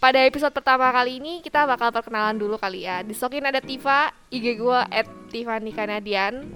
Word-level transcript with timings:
pada 0.00 0.16
episode 0.24 0.56
pertama 0.56 0.88
kali 0.88 1.20
ini 1.20 1.44
kita 1.44 1.68
bakal 1.68 1.92
perkenalan 1.92 2.40
dulu 2.40 2.56
kali 2.56 2.88
ya. 2.88 3.04
Di 3.04 3.12
Sokin 3.12 3.44
ada 3.44 3.60
Tifa, 3.60 4.08
IG 4.32 4.56
gue 4.56 4.80
at 4.88 5.06
Tiffany 5.28 5.76
Kanadian. 5.76 6.48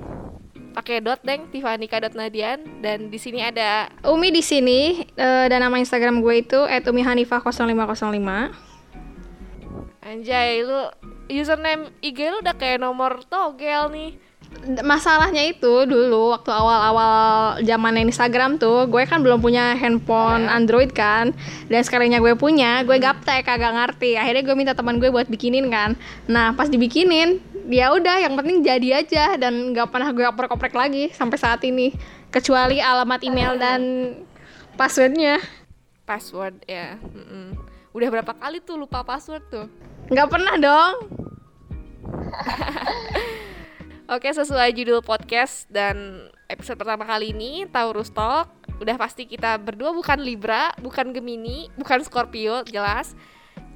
Pakai 0.74 0.98
dot 0.98 1.22
deng 1.22 1.46
tifanika.nadian 1.54 2.82
dan 2.82 3.06
di 3.06 3.14
sini 3.14 3.38
ada 3.46 3.86
Umi 4.10 4.34
di 4.34 4.42
sini 4.42 5.06
uh, 5.14 5.46
dan 5.46 5.62
nama 5.62 5.78
Instagram 5.78 6.18
gue 6.18 6.34
itu 6.42 6.58
@umihanifah0505. 6.66 8.26
Anjay, 10.02 10.66
lu 10.66 10.90
username 11.30 11.94
IG 12.02 12.18
lu 12.26 12.42
udah 12.42 12.58
kayak 12.58 12.82
nomor 12.82 13.22
togel 13.30 13.86
nih 13.94 14.18
masalahnya 14.82 15.44
itu 15.44 15.84
dulu 15.84 16.32
waktu 16.32 16.50
awal-awal 16.50 17.60
zaman 17.60 18.00
Instagram 18.00 18.56
tuh 18.56 18.88
gue 18.88 19.04
kan 19.04 19.20
belum 19.20 19.44
punya 19.44 19.76
handphone 19.76 20.48
yeah. 20.48 20.56
Android 20.56 20.90
kan. 20.96 21.36
Dan 21.68 21.80
sekalinya 21.84 22.18
gue 22.22 22.32
punya 22.38 22.80
gue 22.86 22.96
gaptek 22.96 23.44
kagak 23.44 23.74
ngerti. 23.76 24.16
Akhirnya 24.16 24.42
gue 24.46 24.56
minta 24.56 24.72
teman 24.72 24.96
gue 24.96 25.12
buat 25.12 25.28
bikinin 25.28 25.68
kan. 25.68 25.98
Nah 26.30 26.56
pas 26.56 26.70
dibikinin 26.70 27.42
ya 27.68 27.92
udah 27.92 28.24
yang 28.24 28.34
penting 28.38 28.64
jadi 28.64 29.04
aja. 29.04 29.36
Dan 29.36 29.76
nggak 29.76 29.92
pernah 29.92 30.10
gue 30.14 30.24
oprek-oprek 30.24 30.74
lagi 30.74 31.12
sampai 31.12 31.36
saat 31.36 31.60
ini. 31.66 31.92
Kecuali 32.32 32.82
alamat 32.82 33.20
email 33.22 33.54
dan 33.60 33.80
passwordnya. 34.74 35.38
Password 36.04 36.64
ya. 36.66 36.98
Mm 37.00 37.24
-mm. 37.24 37.46
udah 37.94 38.08
berapa 38.10 38.32
kali 38.34 38.58
tuh 38.58 38.74
lupa 38.74 39.06
password 39.06 39.44
tuh? 39.48 39.66
Nggak 40.10 40.28
pernah 40.28 40.54
dong 40.60 40.94
Oke, 44.04 44.28
sesuai 44.28 44.76
judul 44.76 45.00
podcast 45.00 45.64
dan 45.72 46.28
episode 46.52 46.76
pertama 46.76 47.08
kali 47.08 47.32
ini 47.32 47.64
Taurus 47.64 48.12
Talk. 48.12 48.52
Udah 48.76 49.00
pasti 49.00 49.24
kita 49.24 49.56
berdua 49.56 49.96
bukan 49.96 50.20
Libra, 50.20 50.76
bukan 50.76 51.16
Gemini, 51.16 51.72
bukan 51.72 52.04
Scorpio, 52.04 52.60
jelas. 52.68 53.16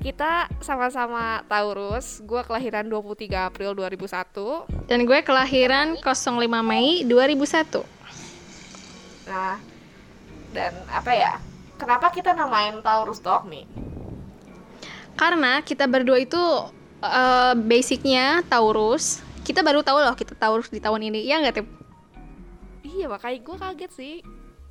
Kita 0.05 0.53
sama-sama 0.61 1.41
Taurus. 1.49 2.21
Gue 2.29 2.45
kelahiran 2.45 2.93
23 2.93 3.49
April 3.49 3.73
2001 3.73 4.69
dan 4.85 5.09
gue 5.09 5.19
kelahiran 5.25 5.97
05 5.97 6.29
Mei 6.61 7.09
2001. 7.09 9.33
Nah, 9.33 9.57
dan 10.53 10.77
apa 10.93 11.13
ya? 11.17 11.41
Kenapa 11.81 12.13
kita 12.13 12.37
namain 12.37 12.77
Taurus 12.85 13.25
Talk 13.25 13.49
nih? 13.49 13.65
Karena 15.17 15.65
kita 15.65 15.89
berdua 15.89 16.21
itu 16.21 16.45
uh, 17.01 17.57
basicnya 17.57 18.45
Taurus, 18.45 19.25
kita 19.49 19.65
baru 19.65 19.81
tahu 19.81 19.99
loh 20.05 20.13
kita 20.13 20.37
tahu 20.37 20.61
di 20.69 20.77
tahun 20.77 21.09
ini 21.09 21.25
ya 21.25 21.41
nggak 21.41 21.55
tim 21.57 21.67
iya 22.85 23.09
makanya 23.09 23.39
gue 23.41 23.57
kaget 23.57 23.93
sih 23.97 24.15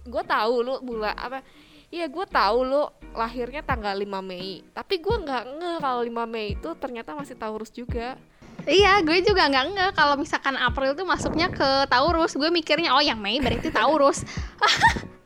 gue 0.05 0.23
tahu 0.23 0.53
lu 0.61 0.77
bulan 0.85 1.17
apa 1.17 1.41
Iya 1.87 2.11
gue 2.11 2.25
tahu 2.27 2.67
lu 2.67 2.83
lahirnya 3.15 3.63
tanggal 3.63 3.95
5 3.95 4.03
Mei 4.19 4.59
Tapi 4.75 4.99
gue 4.99 5.15
nggak 5.23 5.43
nge 5.55 5.71
kalau 5.79 6.03
5 6.03 6.27
Mei 6.27 6.51
itu 6.51 6.69
ternyata 6.75 7.15
masih 7.15 7.39
Taurus 7.39 7.71
juga 7.71 8.19
Iya, 8.67 8.99
gue 8.99 9.23
juga 9.23 9.47
nggak 9.47 9.65
nge 9.71 9.87
kalau 9.95 10.19
misalkan 10.19 10.59
April 10.59 10.91
tuh 10.91 11.07
masuknya 11.07 11.47
ke 11.47 11.87
Taurus. 11.87 12.35
Gue 12.35 12.51
mikirnya 12.51 12.91
oh 12.91 12.99
yang 12.99 13.15
Mei 13.15 13.39
berarti 13.39 13.71
Taurus. 13.71 14.27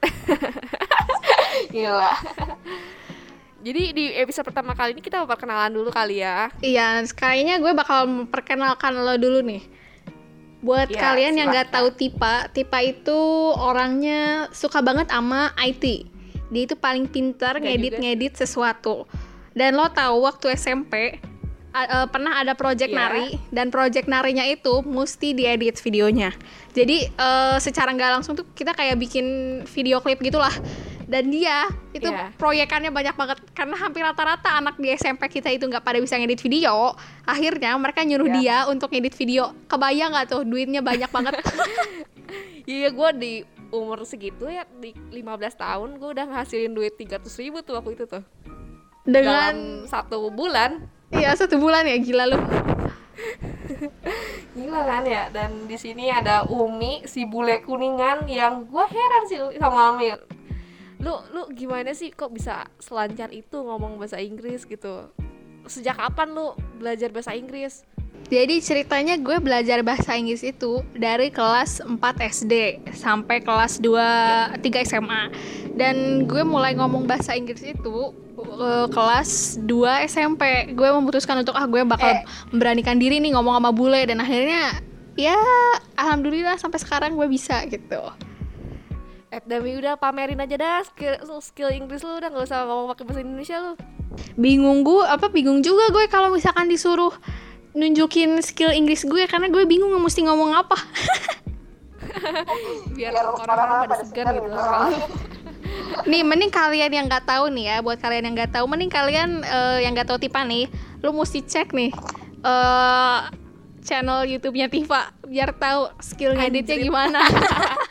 Gila. 1.73 2.13
Jadi 3.61 3.93
di 3.93 4.05
episode 4.17 4.49
pertama 4.49 4.73
kali 4.73 4.97
ini 4.97 5.05
kita 5.05 5.21
mau 5.21 5.29
perkenalan 5.29 5.69
dulu 5.69 5.93
kali 5.93 6.25
ya. 6.25 6.49
Iya, 6.65 7.05
sekalinya 7.05 7.61
gue 7.61 7.71
bakal 7.77 8.09
memperkenalkan 8.09 8.97
lo 8.97 9.15
dulu 9.21 9.45
nih. 9.45 9.61
Buat 10.65 10.89
ya, 10.93 10.97
kalian 10.97 11.37
yang 11.37 11.49
nggak 11.53 11.73
tahu 11.73 11.93
Tipa, 11.93 12.49
Tipa 12.49 12.81
itu 12.81 13.19
orangnya 13.53 14.49
suka 14.49 14.81
banget 14.81 15.13
sama 15.13 15.53
IT. 15.61 16.09
Dia 16.49 16.61
itu 16.65 16.73
paling 16.73 17.05
pintar 17.05 17.61
ngedit-ngedit 17.61 18.37
sesuatu. 18.41 19.05
Dan 19.53 19.77
lo 19.77 19.89
tahu 19.93 20.25
waktu 20.25 20.57
SMP 20.57 21.21
uh, 21.73 22.07
pernah 22.09 22.41
ada 22.41 22.53
project 22.57 22.91
yeah. 22.91 22.99
nari 23.09 23.27
dan 23.53 23.69
project 23.69 24.09
narinya 24.09 24.45
itu 24.45 24.81
mesti 24.81 25.37
diedit 25.37 25.77
videonya. 25.81 26.33
Jadi 26.73 27.09
uh, 27.13 27.57
secara 27.61 27.93
nggak 27.93 28.21
langsung 28.21 28.33
tuh 28.33 28.47
kita 28.57 28.73
kayak 28.73 28.97
bikin 28.97 29.25
video 29.69 30.01
klip 30.01 30.17
gitulah 30.19 30.53
dan 31.11 31.27
dia 31.27 31.67
itu 31.91 32.07
yeah. 32.07 32.31
proyekannya 32.39 32.87
banyak 32.87 33.11
banget. 33.19 33.43
Karena 33.51 33.75
hampir 33.75 33.99
rata-rata 33.99 34.55
anak 34.55 34.79
di 34.79 34.95
SMP 34.95 35.27
kita 35.27 35.51
itu 35.51 35.67
nggak 35.67 35.83
pada 35.83 35.99
bisa 35.99 36.15
ngedit 36.15 36.39
video 36.39 36.95
akhirnya 37.27 37.75
mereka 37.75 38.07
nyuruh 38.07 38.31
yeah. 38.31 38.39
dia 38.39 38.57
untuk 38.71 38.95
ngedit 38.95 39.19
video. 39.19 39.51
Kebayang 39.67 40.15
nggak 40.15 40.27
tuh 40.31 40.41
duitnya 40.47 40.79
banyak 40.79 41.11
banget? 41.11 41.35
Iya 42.61 42.93
gue 42.93 43.09
di 43.17 43.33
umur 43.73 44.05
segitu 44.05 44.45
ya 44.47 44.63
di 44.79 44.93
15 44.93 45.17
tahun 45.59 45.89
gue 45.97 46.09
udah 46.13 46.29
ngasilin 46.29 46.71
duit 46.71 46.93
300 46.95 47.25
ribu 47.41 47.59
tuh 47.65 47.75
waktu 47.81 47.97
itu 47.99 48.05
tuh. 48.07 48.23
Dengan 49.03 49.51
Dalam 49.51 49.89
satu 49.89 50.29
bulan. 50.31 50.79
Iya 51.11 51.35
satu 51.35 51.57
bulan 51.57 51.83
ya 51.89 51.97
gila 51.99 52.29
lu. 52.31 52.37
Gila 54.55 54.81
kan 54.87 55.03
ya 55.03 55.27
dan 55.33 55.65
di 55.67 55.75
sini 55.75 56.13
ada 56.13 56.47
Umi 56.47 57.03
si 57.09 57.25
bule 57.25 57.59
kuningan 57.65 58.29
yang 58.29 58.63
gue 58.69 58.85
heran 58.87 59.23
sih 59.27 59.39
sama 59.57 59.97
Amir 59.97 60.21
lu 61.01 61.17
lu 61.33 61.43
gimana 61.53 61.91
sih 61.97 62.13
kok 62.13 62.29
bisa 62.29 62.69
selancar 62.77 63.33
itu 63.33 63.57
ngomong 63.57 63.97
bahasa 63.97 64.21
Inggris 64.21 64.63
gitu 64.69 65.09
sejak 65.65 65.97
kapan 65.97 66.33
lu 66.33 66.53
belajar 66.77 67.09
bahasa 67.09 67.33
Inggris 67.33 67.85
jadi 68.31 68.63
ceritanya 68.63 69.19
gue 69.19 69.43
belajar 69.43 69.83
bahasa 69.83 70.15
Inggris 70.15 70.45
itu 70.45 70.85
dari 70.95 71.33
kelas 71.33 71.83
4 71.83 71.99
SD 72.31 72.53
sampai 72.95 73.43
kelas 73.43 73.83
2 73.83 74.61
3 74.61 74.87
SMA. 74.87 75.23
Dan 75.75 76.27
gue 76.29 76.43
mulai 76.45 76.71
ngomong 76.77 77.09
bahasa 77.09 77.35
Inggris 77.35 77.59
itu 77.59 78.15
uh, 78.39 78.87
kelas 78.87 79.59
2 79.67 80.07
SMP. 80.07 80.71
Gue 80.71 80.87
memutuskan 80.95 81.43
untuk 81.43 81.57
ah 81.59 81.67
gue 81.67 81.83
bakal 81.83 82.21
eh. 82.21 82.23
memberanikan 82.55 82.95
diri 82.95 83.19
nih 83.19 83.35
ngomong 83.35 83.59
sama 83.59 83.71
bule 83.75 83.99
dan 84.07 84.23
akhirnya 84.23 84.79
ya 85.19 85.35
alhamdulillah 85.99 86.55
sampai 86.55 86.79
sekarang 86.79 87.19
gue 87.19 87.27
bisa 87.27 87.59
gitu. 87.67 87.99
Eh, 89.31 89.39
Dami 89.47 89.79
udah 89.79 89.95
pamerin 89.95 90.43
aja 90.43 90.59
dah 90.59 90.83
skill 90.83 91.15
skill 91.39 91.71
Inggris 91.71 92.03
lu 92.03 92.19
udah 92.19 92.27
nggak 92.27 92.51
usah 92.51 92.67
ngomong 92.67 92.91
pakai 92.91 93.03
bahasa 93.07 93.23
Indonesia 93.23 93.57
lu. 93.63 93.73
Bingung 94.35 94.83
gue 94.83 95.07
apa 95.07 95.31
bingung 95.31 95.63
juga 95.63 95.87
gue 95.87 96.03
kalau 96.11 96.35
misalkan 96.35 96.67
disuruh 96.67 97.15
nunjukin 97.71 98.43
skill 98.43 98.75
Inggris 98.75 99.07
gue 99.07 99.23
karena 99.31 99.47
gue 99.47 99.63
bingung 99.63 99.95
mesti 100.03 100.27
ngomong 100.27 100.51
apa. 100.51 100.75
Biar 102.99 103.15
orang-orang 103.23 103.87
pada 103.87 104.03
segan 104.03 104.35
gitu. 104.35 104.51
nih 106.11 106.27
mending 106.27 106.51
kalian 106.51 106.91
yang 106.91 107.05
nggak 107.07 107.23
tahu 107.23 107.47
nih 107.55 107.65
ya 107.71 107.75
buat 107.79 108.03
kalian 108.03 108.27
yang 108.27 108.35
nggak 108.35 108.51
tahu 108.51 108.67
mending 108.67 108.91
kalian 108.91 109.47
uh, 109.47 109.79
yang 109.79 109.95
nggak 109.95 110.11
tahu 110.11 110.19
Tipa 110.19 110.43
nih 110.43 110.67
lu 110.99 111.15
mesti 111.15 111.39
cek 111.39 111.71
nih 111.71 111.91
uh, 112.43 113.31
channel 113.79 114.27
YouTube-nya 114.27 114.67
Tifa 114.67 115.15
biar 115.23 115.55
tahu 115.55 115.87
skill 116.03 116.35
ngeditnya 116.35 116.77
gimana 116.79 117.19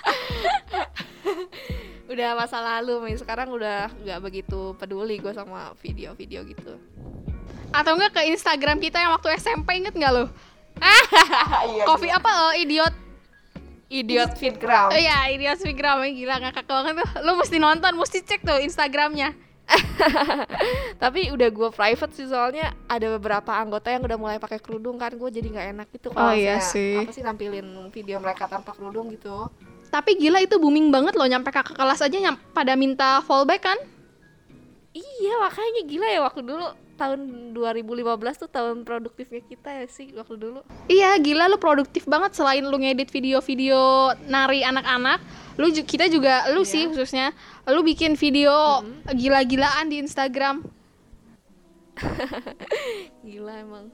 udah 2.13 2.29
masa 2.35 2.59
lalu 2.59 3.11
nih 3.11 3.17
sekarang 3.23 3.49
udah 3.55 3.87
nggak 4.03 4.21
begitu 4.23 4.75
peduli 4.75 5.23
gue 5.23 5.31
sama 5.31 5.73
video-video 5.79 6.43
gitu. 6.49 6.75
Atau 7.71 7.95
enggak 7.95 8.19
ke 8.19 8.23
Instagram 8.35 8.83
kita 8.83 8.99
yang 8.99 9.15
waktu 9.15 9.39
SMP 9.39 9.79
inget 9.79 9.95
nggak 9.95 10.11
lo 10.11 10.27
iya, 11.77 11.85
Coffee 11.85 12.13
apa? 12.13 12.31
Uh, 12.51 12.55
idiot. 12.57 12.95
Idiot. 13.91 14.33
Fitgram. 14.39 14.95
Oh 14.95 14.99
iya, 14.99 15.29
Idiot 15.35 15.59
Fitgram 15.61 16.01
gila 16.07 16.39
ngakak 16.41 16.67
banget 16.67 17.03
tuh. 17.03 17.11
Lu 17.27 17.35
mesti 17.37 17.57
nonton, 17.59 17.93
mesti 17.99 18.19
cek 18.23 18.41
tuh 18.47 18.59
Instagramnya. 18.63 19.35
tapi 21.03 21.31
udah 21.31 21.47
gue 21.47 21.69
private 21.71 22.11
sih 22.11 22.27
soalnya 22.27 22.75
ada 22.91 23.07
beberapa 23.15 23.55
anggota 23.55 23.87
yang 23.87 24.03
udah 24.03 24.19
mulai 24.19 24.39
pakai 24.43 24.59
kerudung 24.59 24.99
kan. 24.99 25.15
Gue 25.15 25.31
jadi 25.31 25.47
nggak 25.47 25.67
enak 25.79 25.87
gitu 25.95 26.09
kalau 26.11 26.33
oh, 26.33 26.35
iya 26.35 26.59
sih. 26.59 26.99
apa 26.99 27.15
sih 27.15 27.23
nampilin 27.23 27.67
video 27.95 28.19
mereka 28.19 28.51
tanpa 28.51 28.75
kerudung 28.75 29.11
gitu 29.15 29.47
tapi 29.91 30.17
gila 30.17 30.39
itu 30.41 30.57
booming 30.57 30.95
banget 30.95 31.19
loh. 31.19 31.27
Nyampe 31.27 31.51
kakak 31.51 31.75
kelas 31.75 32.01
aja 32.01 32.17
nyam 32.17 32.39
pada 32.55 32.79
minta 32.79 33.21
fallback 33.27 33.67
kan? 33.67 33.79
Iya 34.95 35.35
makanya 35.39 35.83
gila 35.87 36.09
ya 36.09 36.21
waktu 36.23 36.43
dulu. 36.47 36.67
Tahun 37.01 37.57
2015 37.57 38.45
tuh 38.45 38.51
tahun 38.53 38.85
produktifnya 38.85 39.41
kita 39.41 39.73
ya 39.73 39.87
sih 39.89 40.13
waktu 40.13 40.37
dulu. 40.37 40.61
Iya 40.87 41.17
gila 41.19 41.51
lu 41.51 41.59
produktif 41.59 42.07
banget. 42.07 42.39
Selain 42.39 42.63
lu 42.63 42.77
ngedit 42.79 43.11
video-video 43.11 44.15
nari 44.31 44.63
anak-anak 44.63 45.19
lu 45.61 45.69
kita 45.73 46.09
juga 46.09 46.49
lu 46.57 46.65
iya. 46.65 46.73
sih 46.73 46.83
khususnya 46.89 47.37
lu 47.69 47.85
bikin 47.85 48.17
video 48.17 48.81
mm-hmm. 48.81 49.13
gila-gilaan 49.17 49.93
di 49.93 50.01
Instagram. 50.01 50.65
Gila 53.29 53.55
emang. 53.61 53.87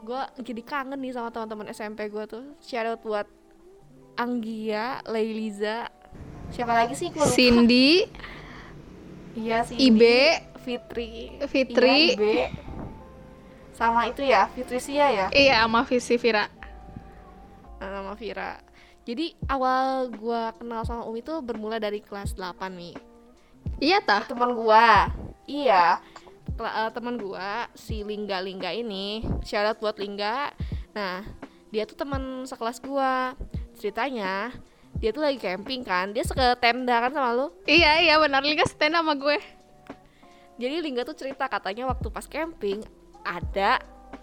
Gue 0.00 0.22
jadi 0.40 0.62
kangen 0.64 0.96
nih 1.00 1.12
sama 1.12 1.28
teman-teman 1.28 1.68
SMP 1.72 2.08
gue 2.08 2.24
tuh. 2.24 2.44
Shout 2.64 2.86
out 2.88 3.00
buat 3.04 3.26
Anggia, 4.16 5.04
Leiliza, 5.04 5.92
siapa 6.48 6.72
lagi 6.72 6.96
sih? 6.96 7.12
Cindy, 7.12 8.08
iya 9.36 9.60
sih. 9.62 9.76
Ibe, 9.76 10.40
Fitri, 10.64 11.36
Fitri, 11.44 12.16
iya, 12.16 12.16
Ibe. 12.16 12.34
sama 13.76 14.08
itu 14.08 14.24
ya, 14.24 14.48
Fitri 14.56 14.80
Sia 14.80 15.12
ya? 15.12 15.26
Iya, 15.30 15.68
sama 15.68 15.84
Visi 15.84 16.16
Vira. 16.16 16.48
Sama 17.76 18.16
Vira. 18.16 18.56
Jadi 19.06 19.36
awal 19.46 20.10
gua 20.16 20.56
kenal 20.56 20.82
sama 20.82 21.06
Umi 21.06 21.22
tuh 21.22 21.38
bermula 21.44 21.78
dari 21.78 22.02
kelas 22.02 22.34
8 22.34 22.72
nih. 22.72 22.96
Iya 23.78 24.02
tah? 24.02 24.26
Teman 24.26 24.56
gua. 24.56 25.12
Iya. 25.46 26.00
uh, 26.58 26.90
teman 26.90 27.20
gua 27.20 27.68
si 27.76 28.00
Lingga 28.02 28.40
Lingga 28.40 28.72
ini 28.72 29.22
syarat 29.44 29.76
buat 29.76 30.00
Lingga 30.00 30.50
nah 30.96 31.20
dia 31.68 31.84
tuh 31.84 31.98
teman 31.98 32.48
sekelas 32.48 32.80
gua 32.80 33.36
ceritanya 33.76 34.50
dia 34.96 35.12
tuh 35.12 35.20
lagi 35.20 35.36
camping 35.36 35.84
kan 35.84 36.08
dia 36.10 36.24
suka 36.24 36.56
tenda 36.56 36.96
kan 36.98 37.12
sama 37.12 37.30
lu. 37.32 37.46
Iya 37.64 38.00
iya 38.00 38.14
benar 38.16 38.40
Lingga 38.40 38.64
tenda 38.72 39.04
sama 39.04 39.12
gue. 39.14 39.36
Jadi 40.56 40.80
Lingga 40.80 41.04
tuh 41.04 41.12
cerita 41.12 41.44
katanya 41.46 41.84
waktu 41.86 42.08
pas 42.08 42.24
camping 42.24 42.80
ada 43.20 43.76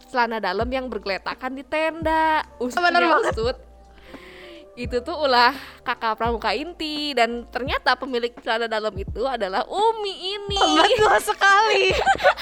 celana 0.09 0.41
dalam 0.41 0.65
yang 0.65 0.89
bergeletakan 0.89 1.53
di 1.53 1.61
tenda. 1.61 2.41
Usutnya 2.57 2.89
bener 2.89 3.03
banget. 3.05 3.33
usut. 3.37 3.57
Itu 4.73 5.05
tuh 5.05 5.13
ulah 5.13 5.53
kakak 5.85 6.17
pramuka 6.17 6.49
inti. 6.57 7.13
Dan 7.13 7.45
ternyata 7.53 7.93
pemilik 7.93 8.33
celana 8.41 8.65
dalam 8.65 8.89
itu 8.97 9.21
adalah 9.21 9.61
Umi 9.69 10.33
ini. 10.33 10.57
Betul 10.57 11.13
sekali. 11.21 11.93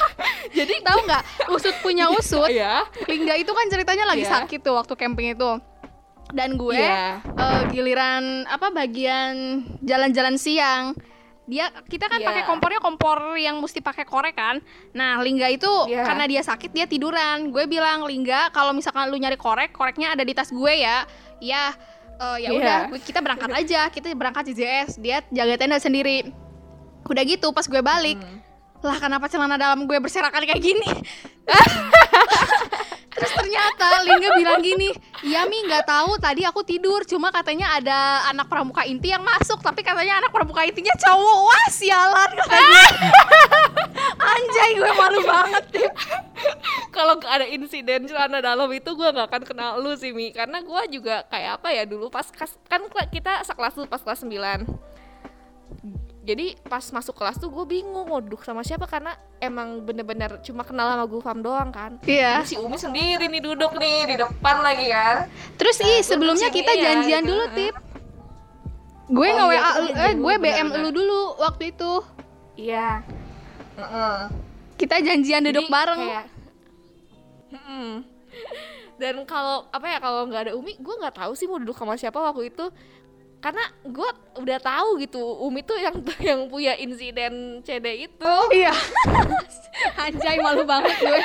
Jadi 0.57 0.73
tahu 0.79 0.99
nggak? 1.03 1.23
Usut 1.51 1.75
punya 1.83 2.07
usut. 2.15 2.47
Ya 2.47 2.87
Lingga 3.03 3.35
itu 3.35 3.51
kan 3.51 3.67
ceritanya 3.67 4.07
lagi 4.07 4.23
Iya. 4.23 4.31
sakit 4.39 4.63
tuh 4.63 4.79
waktu 4.79 4.95
camping 4.95 5.35
itu 5.35 5.51
dan 6.31 6.55
gue 6.55 6.75
Iya. 6.75 7.19
eh, 7.21 7.61
giliran 7.69 8.23
apa 8.45 8.67
bagian 8.69 9.33
jalan-jalan 9.79 10.35
siang 10.35 10.95
dia 11.43 11.67
kita 11.85 12.05
kan 12.05 12.17
Iya. 12.17 12.27
pakai 12.27 12.43
kompornya 12.45 12.79
kompor 12.79 13.17
yang 13.35 13.57
mesti 13.57 13.79
pakai 13.79 14.03
korek 14.03 14.33
kan 14.33 14.63
nah 14.91 15.19
Lingga 15.19 15.47
itu 15.47 15.67
Iya. 15.85 16.03
karena 16.03 16.25
dia 16.25 16.41
sakit 16.41 16.71
dia 16.71 16.85
tiduran 16.85 17.49
gue 17.49 17.63
bilang 17.65 18.03
Lingga 18.03 18.49
kalau 18.49 18.71
misalkan 18.71 19.07
lu 19.07 19.15
nyari 19.15 19.35
korek 19.35 19.71
koreknya 19.71 20.11
ada 20.11 20.21
di 20.21 20.31
tas 20.31 20.47
gue 20.47 20.73
ya 20.73 21.03
ya 21.39 21.75
eh, 22.17 22.37
ya 22.39 22.47
Iya. 22.47 22.49
udah 22.53 22.77
gue- 22.89 23.03
kita 23.03 23.19
berangkat 23.19 23.51
aja 23.51 23.89
kita 23.89 24.07
berangkat 24.11 24.47
JJS 24.47 24.95
dia 24.97 25.19
jaga 25.27 25.55
tenda 25.57 25.75
sendiri 25.75 26.31
udah 27.03 27.23
gitu 27.23 27.49
pas 27.49 27.65
gue 27.65 27.81
balik 27.81 28.15
Hmm. 28.15 28.39
lah 28.81 28.97
kenapa 28.97 29.27
celana 29.27 29.57
dalam 29.57 29.83
gue 29.83 29.97
berserakan 29.97 30.41
kayak 30.41 30.57
gini 30.57 30.87
terus 33.21 33.33
ternyata 33.37 34.01
Lingga 34.01 34.29
bilang 34.33 34.61
gini 34.65 34.89
iya 35.21 35.45
mi 35.45 35.61
nggak 35.61 35.85
tahu 35.85 36.17
tadi 36.17 36.41
aku 36.41 36.65
tidur 36.65 37.05
cuma 37.05 37.29
katanya 37.29 37.77
ada 37.77 38.25
anak 38.33 38.49
pramuka 38.49 38.81
inti 38.89 39.13
yang 39.13 39.21
masuk 39.21 39.61
tapi 39.61 39.85
katanya 39.85 40.17
anak 40.17 40.33
pramuka 40.33 40.65
intinya 40.65 40.95
cowok. 40.97 41.37
Wah 41.45 41.67
sialan 41.69 42.29
katanya. 42.33 42.83
Anjay 44.31 44.71
gue 44.77 44.91
malu 44.97 45.19
banget 45.25 45.63
deh 45.73 45.91
kalau 46.89 47.15
ada 47.23 47.45
insiden 47.45 48.09
celana 48.09 48.41
dalam 48.41 48.69
itu 48.73 48.89
gue 48.93 49.09
nggak 49.09 49.27
akan 49.29 49.43
kenal 49.45 49.71
lu 49.77 49.93
sih 49.93 50.11
Mi. 50.11 50.33
Karena 50.33 50.63
gue 50.65 50.81
juga 50.89 51.23
kayak 51.29 51.61
apa 51.61 51.69
ya 51.73 51.83
dulu 51.85 52.09
pas 52.09 52.25
kan 52.67 52.81
kita 53.13 53.45
sekelas 53.45 53.73
tuh 53.77 53.85
pas 53.85 54.01
kelas 54.01 54.25
9 54.25 54.90
jadi 56.21 56.53
pas 56.61 56.85
masuk 56.85 57.13
kelas 57.13 57.35
tuh 57.35 57.49
gue 57.49 57.65
bingung 57.67 58.05
duduk 58.05 58.41
sama 58.41 58.61
siapa? 58.61 58.85
Karena 58.85 59.11
emang 59.37 59.81
bener-bener 59.81 60.37
cuma 60.41 60.61
kenal 60.61 60.85
sama 60.87 61.05
Gufam 61.05 61.39
doang 61.39 61.69
kan. 61.69 61.97
Iya. 62.03 62.41
Si 62.43 62.55
Umi 62.55 62.75
sendiri 62.75 63.25
nih 63.25 63.41
duduk 63.41 63.73
nih 63.73 64.05
di 64.05 64.15
depan 64.15 64.61
lagi 64.61 64.85
kan. 64.87 65.25
Terus 65.55 65.77
Nah, 65.77 65.87
ih 65.87 66.01
sebelumnya 66.01 66.49
kita 66.49 66.71
ya, 66.71 66.81
janjian 66.87 67.21
gitu. 67.21 67.29
dulu 67.31 67.45
tip. 67.51 67.75
Gue 69.07 69.27
Oh 69.27 69.33
nge 69.33 69.43
iya, 69.43 69.49
WA 69.51 69.57
lu- 69.57 69.65
janjian 69.89 69.97
eh 69.99 70.13
gue 70.15 70.33
BM 70.37 70.67
lu 70.77 70.89
dulu 70.91 71.19
waktu 71.37 71.63
itu. 71.69 71.91
Iya. 72.55 73.01
Heeh. 73.73 74.17
kita 74.77 74.97
janjian 74.97 75.41
duduk 75.43 75.61
Jadi 75.63 75.73
bareng. 75.73 75.99
kayak- 75.99 76.29
dan 78.97 79.15
kalau 79.25 79.65
apa 79.67 79.87
ya 79.87 79.97
kalau 79.97 80.25
nggak 80.25 80.41
ada 80.43 80.53
Umi 80.53 80.73
gue 80.75 80.95
nggak 80.95 81.15
tahu 81.15 81.33
sih 81.33 81.45
mau 81.45 81.57
duduk 81.57 81.73
sama 81.73 81.93
siapa 81.95 82.17
waktu 82.17 82.49
itu 82.49 82.65
karena 83.41 83.59
gue 83.81 84.09
udah 84.37 84.59
tahu 84.59 84.89
gitu 84.97 85.17
Umi 85.41 85.61
tuh 85.61 85.75
yang 85.75 85.97
yang 86.29 86.39
punya 86.45 86.77
insiden 86.77 87.59
CD 87.61 88.05
itu. 88.05 88.33
Iya. 88.51 88.69
Anjay 89.99 90.37
malu 90.37 90.63
banget 90.63 90.93
gue. 90.95 91.21